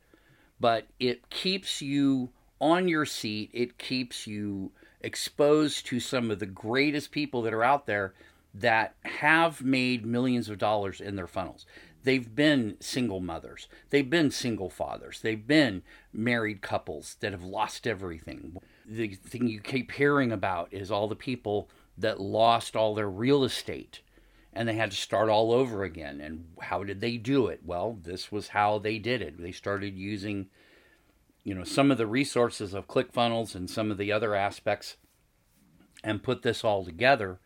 But 0.61 0.87
it 0.99 1.29
keeps 1.29 1.83
you 1.83 2.31
on 2.61 2.89
your 2.89 3.07
seat. 3.07 3.51
It 3.53 3.79
keeps 3.79 4.27
you 4.27 4.73
exposed 5.01 5.87
to 5.87 6.01
some 6.01 6.31
of 6.31 6.39
the 6.39 6.47
greatest 6.47 7.11
people 7.11 7.43
that 7.43 7.55
are 7.55 7.65
out 7.65 7.87
there 7.87 8.15
that 8.55 8.95
have 9.05 9.63
made 9.63 10.07
millions 10.07 10.49
of 10.49 10.59
dollars 10.59 11.01
in 11.01 11.17
their 11.17 11.27
funnels. 11.27 11.67
They've 12.03 12.35
been 12.35 12.77
single 12.81 13.21
mothers. 13.21 13.69
They've 13.91 14.09
been 14.09 14.31
single 14.31 14.71
fathers. 14.71 15.21
They've 15.21 15.47
been 15.47 15.83
married 16.13 16.63
couples 16.63 17.17
that 17.21 17.33
have 17.33 17.43
lost 17.43 17.87
everything. 17.87 18.57
The 18.87 19.09
thing 19.09 19.49
you 19.49 19.61
keep 19.61 19.93
hearing 19.93 20.31
about 20.31 20.73
is 20.73 20.91
all 20.91 21.09
the 21.09 21.17
people 21.17 21.69
that 21.99 22.21
lost 22.21 22.77
all 22.77 22.95
their 22.95 23.11
real 23.11 23.43
estate 23.43 24.01
and 24.57 24.67
they 24.67 24.75
had 24.75 24.91
to 24.91 24.97
start 24.97 25.29
all 25.29 25.53
over 25.53 25.85
again. 25.85 26.19
And 26.19 26.47
how 26.63 26.83
did 26.83 27.03
they 27.03 27.19
do 27.19 27.47
it? 27.49 27.61
Well, 27.63 27.99
this 28.03 28.33
was 28.33 28.49
how 28.49 28.79
they 28.79 28.99
did 28.99 29.21
it. 29.21 29.39
They 29.39 29.53
started 29.53 29.99
using, 29.99 30.49
you 31.47 31.55
know, 31.55 31.63
some 31.63 31.93
of 31.93 31.97
the 31.97 32.09
resources 32.09 32.75
of 32.75 32.89
ClickFunnels 32.89 33.55
and 33.55 33.71
some 33.71 33.93
of 33.93 33.99
the 33.99 34.11
other 34.11 34.35
aspects 34.35 34.97
and 36.03 36.21
put 36.21 36.43
this 36.43 36.65
all 36.65 36.85
together 36.85 37.39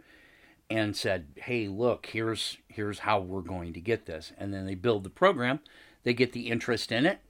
and 0.71 0.97
said, 0.97 1.26
"Hey, 1.37 1.69
look, 1.69 2.07
here's 2.07 2.57
here's 2.69 3.00
how 3.00 3.21
we're 3.21 3.42
going 3.42 3.75
to 3.75 3.80
get 3.80 4.07
this." 4.07 4.33
And 4.38 4.54
then 4.54 4.64
they 4.64 4.75
build 4.75 5.04
the 5.04 5.11
program, 5.11 5.61
they 6.02 6.14
get 6.14 6.33
the 6.33 6.49
interest 6.49 6.90
in 6.90 7.04
it, 7.04 7.21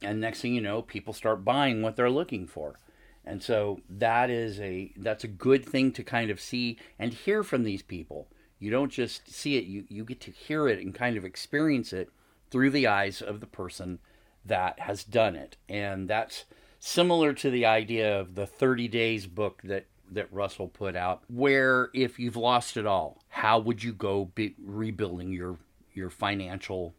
and 0.00 0.20
next 0.20 0.42
thing 0.42 0.54
you 0.54 0.60
know, 0.60 0.80
people 0.80 1.12
start 1.12 1.44
buying 1.44 1.82
what 1.82 1.96
they're 1.96 2.08
looking 2.08 2.46
for. 2.46 2.78
And 3.24 3.42
so 3.42 3.80
that 3.90 4.30
is 4.30 4.60
a 4.60 4.92
that's 4.96 5.24
a 5.24 5.28
good 5.28 5.66
thing 5.66 5.90
to 5.90 6.04
kind 6.04 6.30
of 6.30 6.40
see 6.40 6.78
and 7.00 7.12
hear 7.12 7.42
from 7.42 7.64
these 7.64 7.82
people. 7.82 8.28
You 8.60 8.70
don't 8.70 8.92
just 8.92 9.28
see 9.28 9.56
it, 9.56 9.64
you 9.64 9.86
you 9.88 10.04
get 10.04 10.20
to 10.20 10.30
hear 10.30 10.68
it 10.68 10.78
and 10.78 10.94
kind 10.94 11.16
of 11.16 11.24
experience 11.24 11.92
it 11.92 12.10
through 12.48 12.70
the 12.70 12.86
eyes 12.86 13.20
of 13.20 13.40
the 13.40 13.46
person 13.46 13.98
that 14.44 14.80
has 14.80 15.04
done 15.04 15.36
it. 15.36 15.56
And 15.68 16.08
that's 16.08 16.44
similar 16.78 17.32
to 17.34 17.50
the 17.50 17.66
idea 17.66 18.18
of 18.18 18.34
the 18.34 18.46
30 18.46 18.88
days 18.88 19.26
book 19.26 19.62
that 19.64 19.86
that 20.10 20.32
Russell 20.32 20.68
put 20.68 20.94
out, 20.94 21.22
where 21.28 21.88
if 21.94 22.18
you've 22.18 22.36
lost 22.36 22.76
it 22.76 22.86
all, 22.86 23.22
how 23.28 23.58
would 23.58 23.82
you 23.82 23.92
go 23.92 24.26
be 24.26 24.54
rebuilding 24.62 25.32
your 25.32 25.58
your 25.94 26.10
financial 26.10 26.94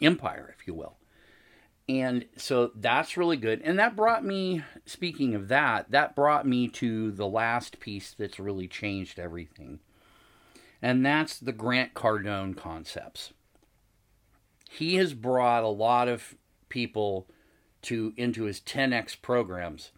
empire, 0.00 0.54
if 0.56 0.66
you 0.66 0.74
will? 0.74 0.96
And 1.88 2.26
so 2.36 2.70
that's 2.76 3.16
really 3.16 3.36
good. 3.36 3.62
And 3.62 3.78
that 3.80 3.96
brought 3.96 4.24
me, 4.24 4.62
speaking 4.86 5.34
of 5.34 5.48
that, 5.48 5.90
that 5.90 6.14
brought 6.14 6.46
me 6.46 6.68
to 6.68 7.10
the 7.10 7.26
last 7.26 7.80
piece 7.80 8.14
that's 8.16 8.38
really 8.38 8.68
changed 8.68 9.18
everything. 9.18 9.80
And 10.80 11.04
that's 11.04 11.38
the 11.38 11.52
Grant 11.52 11.94
Cardone 11.94 12.56
concepts. 12.56 13.32
He 14.70 14.94
has 14.96 15.14
brought 15.14 15.64
a 15.64 15.68
lot 15.68 16.06
of 16.06 16.36
people 16.70 17.28
to 17.82 18.14
into 18.16 18.44
his 18.44 18.60
10x 18.60 19.20
programs. 19.20 19.90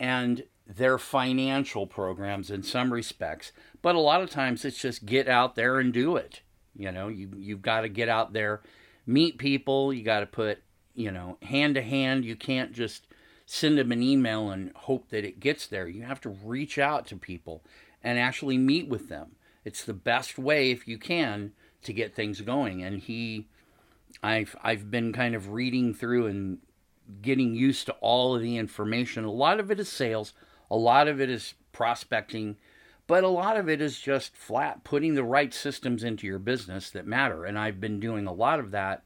And 0.00 0.44
their 0.66 0.98
financial 0.98 1.86
programs 1.86 2.50
in 2.50 2.62
some 2.64 2.92
respects, 2.92 3.52
but 3.82 3.94
a 3.94 4.00
lot 4.00 4.20
of 4.20 4.30
times 4.30 4.64
it's 4.64 4.80
just 4.80 5.06
get 5.06 5.28
out 5.28 5.54
there 5.54 5.78
and 5.78 5.92
do 5.92 6.16
it. 6.16 6.40
You 6.74 6.90
know, 6.90 7.08
you 7.08 7.30
you've 7.36 7.62
got 7.62 7.82
to 7.82 7.88
get 7.88 8.08
out 8.08 8.32
there, 8.32 8.62
meet 9.06 9.38
people. 9.38 9.92
You 9.92 10.02
got 10.02 10.20
to 10.20 10.26
put 10.26 10.58
you 10.94 11.12
know 11.12 11.38
hand 11.42 11.76
to 11.76 11.82
hand. 11.82 12.24
You 12.24 12.34
can't 12.34 12.72
just 12.72 13.06
send 13.46 13.78
them 13.78 13.92
an 13.92 14.02
email 14.02 14.50
and 14.50 14.72
hope 14.74 15.08
that 15.10 15.24
it 15.24 15.40
gets 15.40 15.66
there. 15.66 15.86
You 15.86 16.02
have 16.02 16.20
to 16.22 16.28
reach 16.28 16.78
out 16.78 17.06
to 17.06 17.16
people 17.16 17.62
and 18.02 18.18
actually 18.18 18.58
meet 18.58 18.88
with 18.88 19.08
them. 19.08 19.36
It's 19.64 19.84
the 19.84 19.94
best 19.94 20.36
way 20.36 20.70
if 20.70 20.86
you 20.86 20.98
can 20.98 21.52
to 21.82 21.92
get 21.92 22.14
things 22.14 22.40
going. 22.40 22.82
And 22.82 23.00
he, 23.00 23.48
I've 24.22 24.56
I've 24.62 24.90
been 24.90 25.12
kind 25.12 25.34
of 25.34 25.50
reading 25.50 25.94
through 25.94 26.26
and 26.26 26.58
getting 27.22 27.54
used 27.54 27.86
to 27.86 27.92
all 27.94 28.34
of 28.34 28.42
the 28.42 28.56
information. 28.56 29.24
A 29.24 29.30
lot 29.30 29.60
of 29.60 29.70
it 29.70 29.78
is 29.78 29.88
sales 29.88 30.32
a 30.70 30.76
lot 30.76 31.08
of 31.08 31.20
it 31.20 31.30
is 31.30 31.54
prospecting, 31.72 32.56
but 33.06 33.24
a 33.24 33.28
lot 33.28 33.56
of 33.56 33.68
it 33.68 33.80
is 33.80 34.00
just 34.00 34.36
flat 34.36 34.84
putting 34.84 35.14
the 35.14 35.24
right 35.24 35.54
systems 35.54 36.02
into 36.02 36.26
your 36.26 36.38
business 36.38 36.90
that 36.90 37.06
matter. 37.06 37.44
And 37.44 37.58
I've 37.58 37.80
been 37.80 38.00
doing 38.00 38.26
a 38.26 38.32
lot 38.32 38.58
of 38.58 38.72
that, 38.72 39.04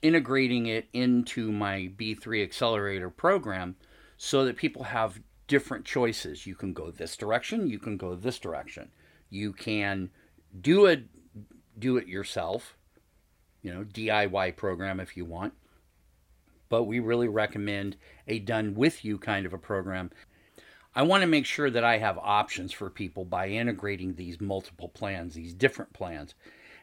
integrating 0.00 0.66
it 0.66 0.88
into 0.92 1.52
my 1.52 1.90
B3 1.96 2.42
Accelerator 2.42 3.10
program 3.10 3.76
so 4.16 4.44
that 4.44 4.56
people 4.56 4.84
have 4.84 5.20
different 5.46 5.84
choices. 5.84 6.46
You 6.46 6.54
can 6.54 6.72
go 6.72 6.90
this 6.90 7.16
direction, 7.16 7.68
you 7.68 7.78
can 7.78 7.96
go 7.96 8.14
this 8.14 8.38
direction. 8.38 8.90
You 9.30 9.52
can 9.52 10.10
do 10.60 10.86
it 10.86 11.04
do 11.78 11.96
it 11.96 12.06
yourself, 12.06 12.76
you 13.62 13.72
know, 13.72 13.84
DIY 13.84 14.56
program 14.56 15.00
if 15.00 15.16
you 15.16 15.24
want. 15.24 15.54
But 16.68 16.84
we 16.84 17.00
really 17.00 17.28
recommend 17.28 17.96
a 18.26 18.38
done 18.38 18.74
with 18.74 19.04
you 19.04 19.18
kind 19.18 19.46
of 19.46 19.52
a 19.52 19.58
program 19.58 20.10
I 20.94 21.02
want 21.02 21.22
to 21.22 21.26
make 21.26 21.46
sure 21.46 21.70
that 21.70 21.84
I 21.84 21.98
have 21.98 22.18
options 22.18 22.70
for 22.70 22.90
people 22.90 23.24
by 23.24 23.48
integrating 23.48 24.14
these 24.14 24.40
multiple 24.40 24.88
plans, 24.88 25.34
these 25.34 25.54
different 25.54 25.94
plans. 25.94 26.34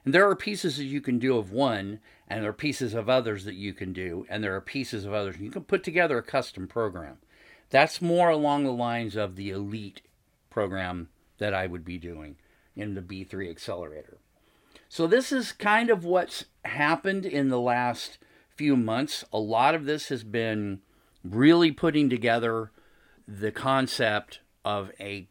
And 0.03 0.13
there 0.13 0.27
are 0.27 0.35
pieces 0.35 0.77
that 0.77 0.85
you 0.85 0.99
can 0.99 1.19
do 1.19 1.37
of 1.37 1.51
one, 1.51 1.99
and 2.27 2.43
there 2.43 2.49
are 2.49 2.53
pieces 2.53 2.95
of 2.95 3.07
others 3.07 3.45
that 3.45 3.53
you 3.53 3.73
can 3.73 3.93
do, 3.93 4.25
and 4.27 4.43
there 4.43 4.55
are 4.55 4.61
pieces 4.61 5.05
of 5.05 5.13
others. 5.13 5.37
You 5.37 5.51
can 5.51 5.63
put 5.63 5.83
together 5.83 6.17
a 6.17 6.23
custom 6.23 6.67
program. 6.67 7.17
That's 7.69 8.01
more 8.01 8.29
along 8.29 8.63
the 8.63 8.71
lines 8.71 9.15
of 9.15 9.35
the 9.35 9.51
elite 9.51 10.01
program 10.49 11.09
that 11.37 11.53
I 11.53 11.67
would 11.67 11.85
be 11.85 11.99
doing 11.99 12.37
in 12.75 12.95
the 12.95 13.01
B3 13.01 13.47
accelerator. 13.47 14.17
So, 14.91 15.05
this 15.05 15.31
is 15.31 15.51
kind 15.51 15.91
of 15.91 16.03
what's 16.03 16.45
happened 16.65 17.23
in 17.23 17.49
the 17.49 17.59
last 17.59 18.17
few 18.55 18.75
months. 18.75 19.23
A 19.31 19.37
lot 19.37 19.75
of 19.75 19.85
this 19.85 20.09
has 20.09 20.23
been 20.23 20.81
really 21.23 21.71
putting 21.71 22.09
together 22.09 22.71
the 23.27 23.51
concept 23.51 24.39
of 24.65 24.91
a 24.99 25.29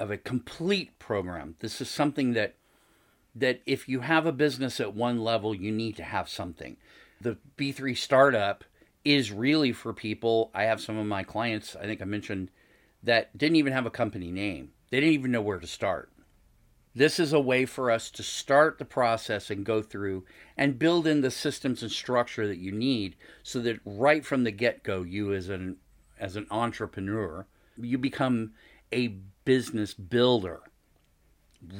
of 0.00 0.10
a 0.10 0.18
complete 0.18 0.98
program. 0.98 1.54
This 1.60 1.80
is 1.80 1.88
something 1.88 2.32
that 2.32 2.56
that 3.32 3.62
if 3.64 3.88
you 3.88 4.00
have 4.00 4.26
a 4.26 4.32
business 4.32 4.80
at 4.80 4.92
one 4.92 5.22
level, 5.22 5.54
you 5.54 5.70
need 5.70 5.94
to 5.96 6.02
have 6.02 6.28
something. 6.28 6.76
The 7.20 7.38
B3 7.56 7.96
startup 7.96 8.64
is 9.04 9.30
really 9.30 9.72
for 9.72 9.92
people. 9.92 10.50
I 10.52 10.64
have 10.64 10.80
some 10.80 10.98
of 10.98 11.06
my 11.06 11.22
clients, 11.22 11.76
I 11.76 11.84
think 11.84 12.02
I 12.02 12.06
mentioned, 12.06 12.50
that 13.04 13.38
didn't 13.38 13.56
even 13.56 13.72
have 13.72 13.86
a 13.86 13.90
company 13.90 14.32
name. 14.32 14.72
They 14.90 14.98
didn't 14.98 15.14
even 15.14 15.30
know 15.30 15.42
where 15.42 15.60
to 15.60 15.66
start. 15.66 16.10
This 16.96 17.20
is 17.20 17.34
a 17.34 17.40
way 17.40 17.66
for 17.66 17.90
us 17.90 18.10
to 18.12 18.22
start 18.22 18.78
the 18.78 18.86
process 18.86 19.50
and 19.50 19.66
go 19.66 19.82
through 19.82 20.24
and 20.56 20.78
build 20.78 21.06
in 21.06 21.20
the 21.20 21.30
systems 21.30 21.82
and 21.82 21.92
structure 21.92 22.46
that 22.46 22.56
you 22.56 22.72
need 22.72 23.16
so 23.42 23.60
that 23.60 23.80
right 23.84 24.24
from 24.24 24.44
the 24.44 24.50
get-go 24.50 25.02
you 25.02 25.34
as 25.34 25.50
an 25.50 25.76
as 26.18 26.36
an 26.36 26.46
entrepreneur, 26.50 27.46
you 27.76 27.98
become 27.98 28.52
a 28.90 29.08
business 29.44 29.92
builder 29.92 30.62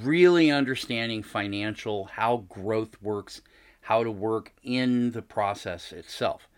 really 0.02 0.50
understanding 0.50 1.22
financial, 1.22 2.04
how 2.04 2.44
growth 2.48 3.00
works, 3.00 3.40
how 3.80 4.02
to 4.04 4.10
work 4.10 4.52
in 4.62 5.12
the 5.12 5.22
process 5.22 5.92
itself. 5.92 6.48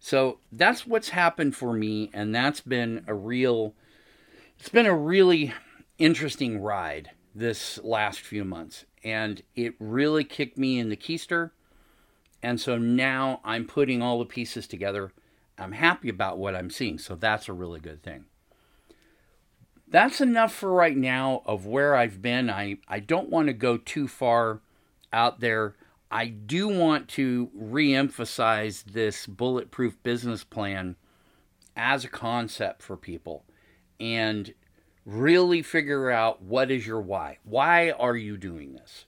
So 0.00 0.38
that's 0.52 0.86
what's 0.86 1.10
happened 1.10 1.56
for 1.56 1.72
me, 1.72 2.10
and 2.14 2.34
that's 2.34 2.60
been 2.60 3.04
a 3.06 3.14
real, 3.14 3.74
it's 4.58 4.68
been 4.68 4.86
a 4.86 4.96
really 4.96 5.52
interesting 5.98 6.60
ride 6.60 7.10
this 7.38 7.78
last 7.82 8.20
few 8.20 8.44
months. 8.44 8.84
And 9.04 9.42
it 9.54 9.74
really 9.78 10.24
kicked 10.24 10.58
me 10.58 10.78
in 10.78 10.88
the 10.88 10.96
keister. 10.96 11.50
And 12.42 12.60
so 12.60 12.78
now 12.78 13.40
I'm 13.44 13.66
putting 13.66 14.02
all 14.02 14.18
the 14.18 14.24
pieces 14.24 14.66
together. 14.66 15.12
I'm 15.58 15.72
happy 15.72 16.08
about 16.08 16.38
what 16.38 16.54
I'm 16.54 16.70
seeing. 16.70 16.98
So 16.98 17.14
that's 17.14 17.48
a 17.48 17.52
really 17.52 17.80
good 17.80 18.02
thing 18.02 18.26
that's 19.90 20.20
enough 20.20 20.52
for 20.52 20.72
right 20.72 20.96
now 20.96 21.42
of 21.46 21.66
where 21.66 21.96
I've 21.96 22.20
been. 22.20 22.50
I, 22.50 22.78
I 22.88 23.00
don't 23.00 23.30
want 23.30 23.48
to 23.48 23.54
go 23.54 23.76
too 23.76 24.06
far 24.06 24.60
out 25.12 25.40
there. 25.40 25.76
I 26.10 26.26
do 26.26 26.68
want 26.68 27.08
to 27.10 27.50
re-emphasize 27.54 28.82
this 28.82 29.26
bulletproof 29.26 30.02
business 30.02 30.44
plan 30.44 30.96
as 31.76 32.04
a 32.04 32.08
concept 32.08 32.82
for 32.82 32.96
people 32.96 33.44
and 34.00 34.54
really 35.08 35.62
figure 35.62 36.10
out 36.10 36.42
what 36.42 36.70
is 36.70 36.86
your 36.86 37.00
why. 37.00 37.38
Why 37.42 37.90
are 37.92 38.16
you 38.16 38.36
doing 38.36 38.74
this? 38.74 39.06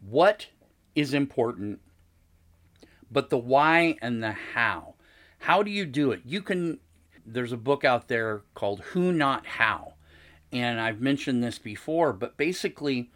What 0.00 0.48
is 0.96 1.14
important, 1.14 1.80
but 3.10 3.30
the 3.30 3.38
why 3.38 3.96
and 4.02 4.22
the 4.22 4.32
how. 4.32 4.94
How 5.38 5.62
do 5.62 5.70
you 5.70 5.86
do 5.86 6.10
it? 6.10 6.22
You 6.24 6.42
can 6.42 6.80
there's 7.24 7.52
a 7.52 7.56
book 7.56 7.84
out 7.84 8.08
there 8.08 8.42
called 8.54 8.80
Who 8.92 9.12
Not 9.12 9.46
How. 9.46 9.94
And 10.52 10.80
I've 10.80 11.00
mentioned 11.00 11.42
this 11.42 11.58
before, 11.58 12.12
but 12.12 12.36
basically, 12.36 13.10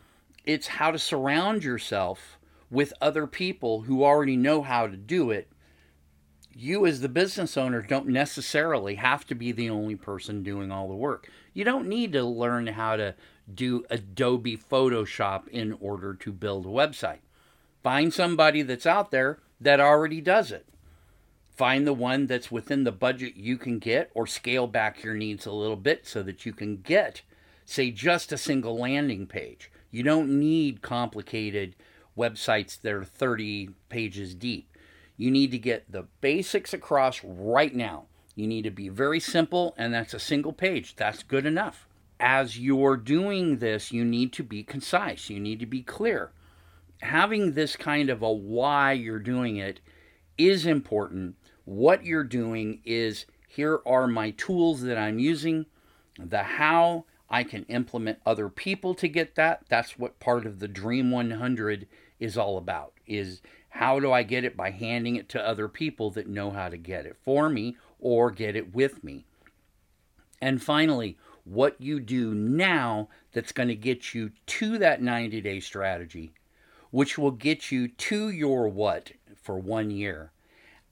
it's 0.44 0.66
how 0.66 0.90
to 0.90 0.98
surround 0.98 1.62
yourself 1.64 2.38
with 2.70 2.92
other 3.00 3.26
people 3.26 3.82
who 3.82 4.04
already 4.04 4.36
know 4.36 4.62
how 4.62 4.86
to 4.86 4.96
do 4.96 5.30
it. 5.30 5.49
You, 6.52 6.86
as 6.86 7.00
the 7.00 7.08
business 7.08 7.56
owner, 7.56 7.80
don't 7.80 8.08
necessarily 8.08 8.96
have 8.96 9.26
to 9.26 9.34
be 9.34 9.52
the 9.52 9.70
only 9.70 9.94
person 9.94 10.42
doing 10.42 10.70
all 10.70 10.88
the 10.88 10.94
work. 10.94 11.30
You 11.54 11.64
don't 11.64 11.88
need 11.88 12.12
to 12.12 12.24
learn 12.24 12.66
how 12.66 12.96
to 12.96 13.14
do 13.52 13.84
Adobe 13.88 14.56
Photoshop 14.56 15.48
in 15.48 15.72
order 15.80 16.14
to 16.14 16.32
build 16.32 16.66
a 16.66 16.70
website. 16.70 17.20
Find 17.82 18.12
somebody 18.12 18.62
that's 18.62 18.86
out 18.86 19.10
there 19.10 19.38
that 19.60 19.80
already 19.80 20.20
does 20.20 20.52
it 20.52 20.66
find 21.60 21.86
the 21.86 21.92
one 21.92 22.26
that's 22.26 22.50
within 22.50 22.84
the 22.84 22.90
budget 22.90 23.36
you 23.36 23.58
can 23.58 23.78
get 23.78 24.10
or 24.14 24.26
scale 24.26 24.66
back 24.66 25.02
your 25.02 25.12
needs 25.12 25.44
a 25.44 25.52
little 25.52 25.76
bit 25.76 26.06
so 26.06 26.22
that 26.22 26.46
you 26.46 26.54
can 26.54 26.78
get 26.78 27.20
say 27.66 27.90
just 27.90 28.32
a 28.32 28.38
single 28.38 28.78
landing 28.78 29.26
page 29.26 29.70
you 29.90 30.02
don't 30.02 30.26
need 30.26 30.80
complicated 30.80 31.76
websites 32.16 32.80
that 32.80 32.94
are 32.94 33.04
30 33.04 33.68
pages 33.90 34.34
deep 34.34 34.69
you 35.20 35.30
need 35.30 35.50
to 35.50 35.58
get 35.58 35.92
the 35.92 36.06
basics 36.22 36.72
across 36.72 37.22
right 37.22 37.74
now. 37.74 38.06
You 38.34 38.46
need 38.46 38.62
to 38.62 38.70
be 38.70 38.88
very 38.88 39.20
simple 39.20 39.74
and 39.76 39.92
that's 39.92 40.14
a 40.14 40.18
single 40.18 40.54
page. 40.54 40.96
That's 40.96 41.22
good 41.22 41.44
enough. 41.44 41.86
As 42.18 42.58
you're 42.58 42.96
doing 42.96 43.58
this 43.58 43.92
you 43.92 44.02
need 44.02 44.32
to 44.32 44.42
be 44.42 44.62
concise. 44.62 45.28
You 45.28 45.38
need 45.38 45.60
to 45.60 45.66
be 45.66 45.82
clear. 45.82 46.32
Having 47.02 47.52
this 47.52 47.76
kind 47.76 48.08
of 48.08 48.22
a 48.22 48.32
why 48.32 48.92
you're 48.92 49.18
doing 49.18 49.58
it 49.58 49.80
is 50.38 50.64
important. 50.64 51.36
What 51.66 52.06
you're 52.06 52.24
doing 52.24 52.80
is 52.86 53.26
here 53.46 53.80
are 53.84 54.06
my 54.06 54.30
tools 54.30 54.80
that 54.82 54.96
I'm 54.96 55.18
using, 55.18 55.66
the 56.18 56.44
how 56.44 57.04
I 57.28 57.44
can 57.44 57.64
implement 57.64 58.20
other 58.24 58.48
people 58.48 58.94
to 58.94 59.06
get 59.06 59.34
that. 59.34 59.64
That's 59.68 59.98
what 59.98 60.18
part 60.18 60.46
of 60.46 60.60
the 60.60 60.68
Dream 60.68 61.10
100 61.10 61.86
is 62.18 62.38
all 62.38 62.56
about. 62.56 62.94
Is 63.06 63.42
how 63.70 63.98
do 63.98 64.12
I 64.12 64.22
get 64.22 64.44
it 64.44 64.56
by 64.56 64.70
handing 64.70 65.16
it 65.16 65.28
to 65.30 65.48
other 65.48 65.68
people 65.68 66.10
that 66.10 66.28
know 66.28 66.50
how 66.50 66.68
to 66.68 66.76
get 66.76 67.06
it 67.06 67.16
for 67.22 67.48
me 67.48 67.76
or 67.98 68.30
get 68.30 68.56
it 68.56 68.74
with 68.74 69.02
me. 69.02 69.24
And 70.42 70.62
finally, 70.62 71.16
what 71.44 71.80
you 71.80 72.00
do 72.00 72.34
now 72.34 73.08
that's 73.32 73.52
going 73.52 73.68
to 73.68 73.74
get 73.74 74.14
you 74.14 74.32
to 74.46 74.78
that 74.78 75.02
90 75.02 75.40
day 75.40 75.60
strategy, 75.60 76.32
which 76.90 77.16
will 77.16 77.30
get 77.30 77.70
you 77.70 77.88
to 77.88 78.30
your 78.30 78.68
what 78.68 79.12
for 79.34 79.58
one 79.58 79.90
year 79.90 80.32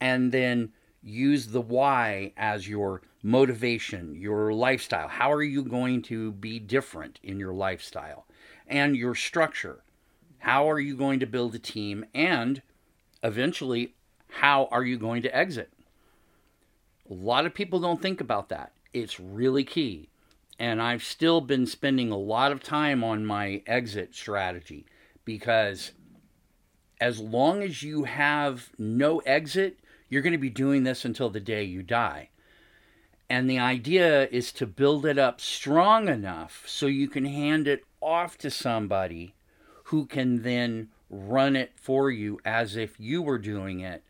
and 0.00 0.32
then 0.32 0.72
use 1.02 1.48
the 1.48 1.60
why 1.60 2.32
as 2.36 2.68
your 2.68 3.02
motivation, 3.22 4.14
your 4.14 4.52
lifestyle. 4.52 5.08
How 5.08 5.32
are 5.32 5.42
you 5.42 5.62
going 5.62 6.02
to 6.02 6.32
be 6.32 6.58
different 6.58 7.18
in 7.22 7.38
your 7.38 7.52
lifestyle? 7.52 8.26
And 8.66 8.96
your 8.96 9.14
structure. 9.14 9.82
How 10.38 10.70
are 10.70 10.78
you 10.78 10.96
going 10.96 11.20
to 11.20 11.26
build 11.26 11.54
a 11.54 11.58
team? 11.58 12.04
And 12.14 12.62
eventually, 13.22 13.94
how 14.28 14.68
are 14.70 14.84
you 14.84 14.98
going 14.98 15.22
to 15.22 15.36
exit? 15.36 15.72
A 17.10 17.14
lot 17.14 17.46
of 17.46 17.54
people 17.54 17.80
don't 17.80 18.02
think 18.02 18.20
about 18.20 18.48
that. 18.50 18.72
It's 18.92 19.18
really 19.18 19.64
key. 19.64 20.08
And 20.58 20.82
I've 20.82 21.04
still 21.04 21.40
been 21.40 21.66
spending 21.66 22.10
a 22.10 22.18
lot 22.18 22.52
of 22.52 22.62
time 22.62 23.04
on 23.04 23.24
my 23.24 23.62
exit 23.66 24.14
strategy 24.14 24.86
because 25.24 25.92
as 27.00 27.20
long 27.20 27.62
as 27.62 27.82
you 27.82 28.04
have 28.04 28.70
no 28.76 29.18
exit, 29.20 29.78
you're 30.08 30.22
going 30.22 30.32
to 30.32 30.38
be 30.38 30.50
doing 30.50 30.82
this 30.82 31.04
until 31.04 31.30
the 31.30 31.40
day 31.40 31.62
you 31.62 31.82
die. 31.82 32.30
And 33.30 33.48
the 33.48 33.58
idea 33.58 34.26
is 34.28 34.52
to 34.52 34.66
build 34.66 35.04
it 35.04 35.18
up 35.18 35.40
strong 35.40 36.08
enough 36.08 36.64
so 36.66 36.86
you 36.86 37.08
can 37.08 37.26
hand 37.26 37.68
it 37.68 37.84
off 38.00 38.38
to 38.38 38.50
somebody 38.50 39.34
who 39.84 40.06
can 40.06 40.42
then 40.42 40.88
run 41.10 41.56
it 41.56 41.72
for 41.76 42.10
you 42.10 42.38
as 42.44 42.76
if 42.76 42.98
you 42.98 43.22
were 43.22 43.38
doing 43.38 43.80
it. 43.80 44.02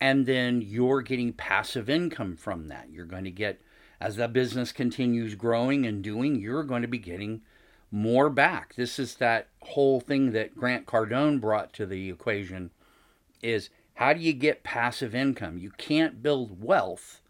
And 0.00 0.26
then 0.26 0.62
you're 0.62 1.00
getting 1.00 1.32
passive 1.32 1.88
income 1.88 2.36
from 2.36 2.68
that. 2.68 2.88
You're 2.90 3.06
going 3.06 3.24
to 3.24 3.30
get, 3.30 3.60
as 4.00 4.16
the 4.16 4.26
business 4.28 4.72
continues 4.72 5.34
growing 5.34 5.86
and 5.86 6.02
doing, 6.02 6.40
you're 6.40 6.64
going 6.64 6.82
to 6.82 6.88
be 6.88 6.98
getting 6.98 7.42
more 7.90 8.28
back. 8.28 8.74
This 8.74 8.98
is 8.98 9.16
that 9.16 9.48
whole 9.60 10.00
thing 10.00 10.32
that 10.32 10.56
Grant 10.56 10.86
Cardone 10.86 11.40
brought 11.40 11.72
to 11.74 11.86
the 11.86 12.10
equation 12.10 12.70
is 13.42 13.70
how 13.94 14.12
do 14.12 14.20
you 14.20 14.32
get 14.32 14.64
passive 14.64 15.14
income? 15.14 15.58
You 15.58 15.70
can't 15.76 16.22
build 16.22 16.62
wealth 16.62 17.20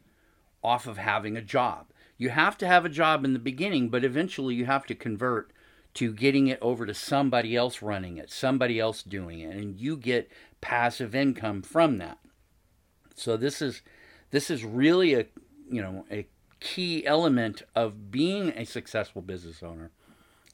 off 0.63 0.87
of 0.87 0.97
having 0.97 1.37
a 1.37 1.43
job. 1.43 1.87
You 2.17 2.31
have 2.31 2.57
to 2.59 2.67
have 2.67 2.85
a 2.85 2.91
job 2.91 3.25
in 3.25 3.33
the 3.33 3.39
beginning, 3.39 3.89
but 3.89 4.05
eventually 4.05 4.55
you 4.55 4.67
have 4.67 4.87
to 4.87 4.95
convert 4.95 5.53
to 5.95 6.13
getting 6.13 6.49
it 6.49 6.59
over 6.63 6.87
to 6.87 6.95
somebody 6.95 7.57
else 7.57 7.83
running 7.83 8.17
it, 8.17 8.31
somebody 8.31 8.81
else 8.81 9.03
doing 9.03 9.41
it, 9.41 9.55
and 9.55 9.79
you 9.79 9.97
get 9.97 10.31
passive 10.61 11.15
income 11.15 11.63
from 11.63 11.99
that. 11.99 12.19
So 13.15 13.37
this 13.37 13.61
is 13.61 13.83
this 14.31 14.51
is 14.51 14.65
really 14.65 15.15
a 15.15 15.27
you 15.71 15.83
know 15.83 16.07
a 16.11 16.27
key 16.61 17.07
element 17.07 17.63
of 17.75 18.11
being 18.11 18.51
a 18.51 18.65
successful 18.65 19.23
business 19.23 19.63
owner 19.63 19.91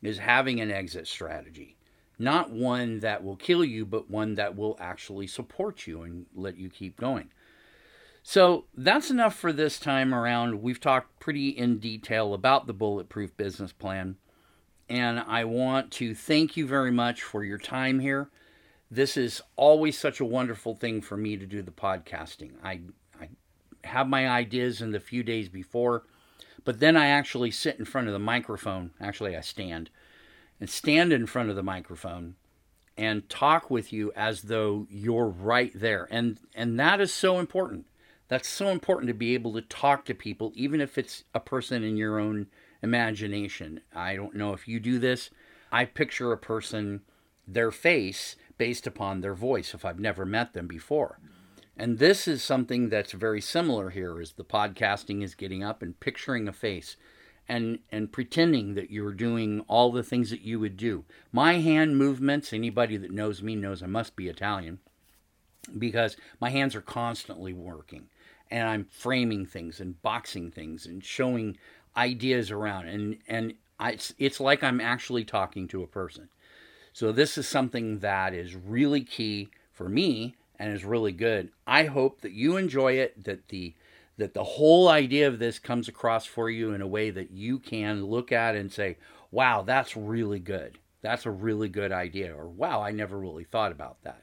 is 0.02 0.18
having 0.18 0.60
an 0.60 0.70
exit 0.70 1.06
strategy 1.06 1.78
not 2.18 2.50
one 2.50 3.00
that 3.00 3.22
will 3.22 3.36
kill 3.36 3.64
you, 3.64 3.86
but 3.86 4.10
one 4.10 4.34
that 4.34 4.56
will 4.56 4.76
actually 4.80 5.26
support 5.26 5.86
you 5.86 6.02
and 6.02 6.26
let 6.34 6.56
you 6.56 6.68
keep 6.68 6.96
going. 6.96 7.30
So 8.22 8.64
that's 8.76 9.10
enough 9.10 9.34
for 9.34 9.52
this 9.52 9.78
time 9.78 10.12
around. 10.12 10.60
We've 10.60 10.80
talked 10.80 11.20
pretty 11.20 11.50
in 11.50 11.78
detail 11.78 12.34
about 12.34 12.66
the 12.66 12.72
Bulletproof 12.72 13.36
Business 13.36 13.72
Plan. 13.72 14.16
And 14.88 15.20
I 15.20 15.44
want 15.44 15.90
to 15.92 16.14
thank 16.14 16.56
you 16.56 16.66
very 16.66 16.90
much 16.90 17.22
for 17.22 17.44
your 17.44 17.58
time 17.58 18.00
here. 18.00 18.30
This 18.90 19.16
is 19.16 19.42
always 19.56 19.98
such 19.98 20.18
a 20.18 20.24
wonderful 20.24 20.74
thing 20.74 21.02
for 21.02 21.16
me 21.16 21.36
to 21.36 21.46
do 21.46 21.60
the 21.62 21.70
podcasting. 21.70 22.52
I, 22.64 22.80
I 23.20 23.28
have 23.84 24.08
my 24.08 24.28
ideas 24.28 24.80
in 24.80 24.92
the 24.92 25.00
few 25.00 25.22
days 25.22 25.48
before, 25.48 26.04
but 26.64 26.80
then 26.80 26.96
I 26.96 27.08
actually 27.08 27.50
sit 27.50 27.78
in 27.78 27.84
front 27.84 28.06
of 28.06 28.14
the 28.14 28.18
microphone. 28.18 28.92
Actually, 29.00 29.36
I 29.36 29.42
stand 29.42 29.90
and 30.58 30.70
stand 30.70 31.12
in 31.12 31.26
front 31.26 31.50
of 31.50 31.56
the 31.56 31.62
microphone 31.62 32.36
and 32.96 33.28
talk 33.28 33.70
with 33.70 33.92
you 33.92 34.10
as 34.16 34.42
though 34.42 34.86
you're 34.88 35.28
right 35.28 35.72
there. 35.74 36.08
And 36.10 36.38
and 36.54 36.80
that 36.80 37.00
is 37.00 37.12
so 37.12 37.38
important 37.38 37.84
that's 38.28 38.48
so 38.48 38.68
important 38.68 39.08
to 39.08 39.14
be 39.14 39.34
able 39.34 39.54
to 39.54 39.62
talk 39.62 40.04
to 40.04 40.14
people, 40.14 40.52
even 40.54 40.80
if 40.80 40.98
it's 40.98 41.24
a 41.34 41.40
person 41.40 41.82
in 41.82 41.96
your 41.96 42.18
own 42.18 42.46
imagination. 42.82 43.80
I 43.94 44.16
don't 44.16 44.34
know 44.34 44.52
if 44.52 44.68
you 44.68 44.80
do 44.80 44.98
this. 44.98 45.30
I 45.70 45.84
picture 45.84 46.32
a 46.32 46.38
person, 46.38 47.02
their 47.46 47.70
face, 47.70 48.36
based 48.56 48.86
upon 48.86 49.20
their 49.20 49.34
voice 49.34 49.74
if 49.74 49.84
I've 49.84 50.00
never 50.00 50.24
met 50.24 50.52
them 50.52 50.66
before. 50.66 51.18
And 51.76 51.98
this 51.98 52.26
is 52.26 52.42
something 52.42 52.88
that's 52.88 53.12
very 53.12 53.40
similar 53.40 53.90
here 53.90 54.20
is 54.20 54.32
the 54.32 54.44
podcasting 54.44 55.22
is 55.22 55.36
getting 55.36 55.62
up 55.62 55.80
and 55.80 55.98
picturing 56.00 56.48
a 56.48 56.52
face 56.52 56.96
and 57.48 57.78
and 57.90 58.12
pretending 58.12 58.74
that 58.74 58.90
you're 58.90 59.12
doing 59.12 59.60
all 59.68 59.92
the 59.92 60.02
things 60.02 60.30
that 60.30 60.42
you 60.42 60.58
would 60.58 60.76
do. 60.76 61.04
My 61.32 61.54
hand 61.54 61.96
movements, 61.96 62.52
anybody 62.52 62.96
that 62.96 63.12
knows 63.12 63.42
me 63.42 63.54
knows 63.54 63.82
I 63.82 63.86
must 63.86 64.16
be 64.16 64.28
Italian 64.28 64.80
because 65.78 66.16
my 66.40 66.50
hands 66.50 66.74
are 66.74 66.80
constantly 66.80 67.52
working 67.52 68.08
and 68.50 68.68
I'm 68.68 68.84
framing 68.90 69.46
things 69.46 69.80
and 69.80 70.00
boxing 70.02 70.50
things 70.50 70.84
and 70.84 71.04
showing 71.04 71.56
ideas 71.96 72.50
around 72.50 72.88
and 72.88 73.18
and 73.26 73.54
I, 73.80 73.92
it's, 73.92 74.12
it's 74.18 74.40
like 74.40 74.62
I'm 74.62 74.80
actually 74.80 75.24
talking 75.24 75.68
to 75.68 75.82
a 75.82 75.86
person. 75.86 76.28
So 76.92 77.12
this 77.12 77.38
is 77.38 77.46
something 77.46 78.00
that 78.00 78.34
is 78.34 78.56
really 78.56 79.02
key 79.02 79.50
for 79.72 79.88
me 79.88 80.34
and 80.58 80.72
is 80.72 80.84
really 80.84 81.12
good. 81.12 81.50
I 81.66 81.84
hope 81.84 82.22
that 82.22 82.32
you 82.32 82.56
enjoy 82.56 82.94
it 82.94 83.24
that 83.24 83.48
the 83.48 83.74
that 84.16 84.34
the 84.34 84.42
whole 84.42 84.88
idea 84.88 85.28
of 85.28 85.38
this 85.38 85.60
comes 85.60 85.86
across 85.86 86.26
for 86.26 86.50
you 86.50 86.72
in 86.72 86.82
a 86.82 86.88
way 86.88 87.10
that 87.10 87.30
you 87.30 87.60
can 87.60 88.04
look 88.04 88.32
at 88.32 88.56
and 88.56 88.72
say, 88.72 88.96
"Wow, 89.30 89.62
that's 89.62 89.96
really 89.96 90.40
good. 90.40 90.78
That's 91.02 91.24
a 91.24 91.30
really 91.30 91.68
good 91.68 91.92
idea." 91.92 92.34
Or, 92.34 92.48
"Wow, 92.48 92.82
I 92.82 92.90
never 92.90 93.16
really 93.16 93.44
thought 93.44 93.70
about 93.70 94.02
that." 94.02 94.22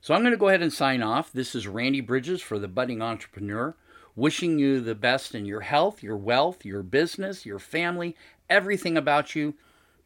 So 0.00 0.14
I'm 0.14 0.22
going 0.22 0.30
to 0.30 0.38
go 0.38 0.48
ahead 0.48 0.62
and 0.62 0.72
sign 0.72 1.02
off. 1.02 1.32
This 1.32 1.56
is 1.56 1.66
Randy 1.66 2.00
Bridges 2.00 2.40
for 2.40 2.60
the 2.60 2.68
Budding 2.68 3.02
Entrepreneur, 3.02 3.74
wishing 4.16 4.58
you 4.58 4.80
the 4.80 4.94
best 4.94 5.34
in 5.34 5.46
your 5.46 5.60
health, 5.62 6.02
your 6.02 6.16
wealth, 6.16 6.64
your 6.64 6.82
business, 6.82 7.46
your 7.46 7.58
family, 7.58 8.16
everything 8.48 8.96
about 8.96 9.34
you. 9.34 9.54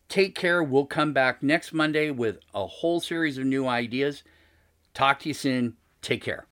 Take 0.09 0.35
care. 0.35 0.62
We'll 0.62 0.87
come 0.87 1.12
back 1.12 1.43
next 1.43 1.73
Monday 1.73 2.11
with 2.11 2.38
a 2.55 2.67
whole 2.67 3.01
series 3.01 3.38
of 3.38 3.47
new 3.47 3.67
ideas. 3.67 4.23
Talk 4.93 5.21
to 5.21 5.29
you 5.29 5.35
soon. 5.35 5.77
Take 6.03 6.23
care. 6.23 6.47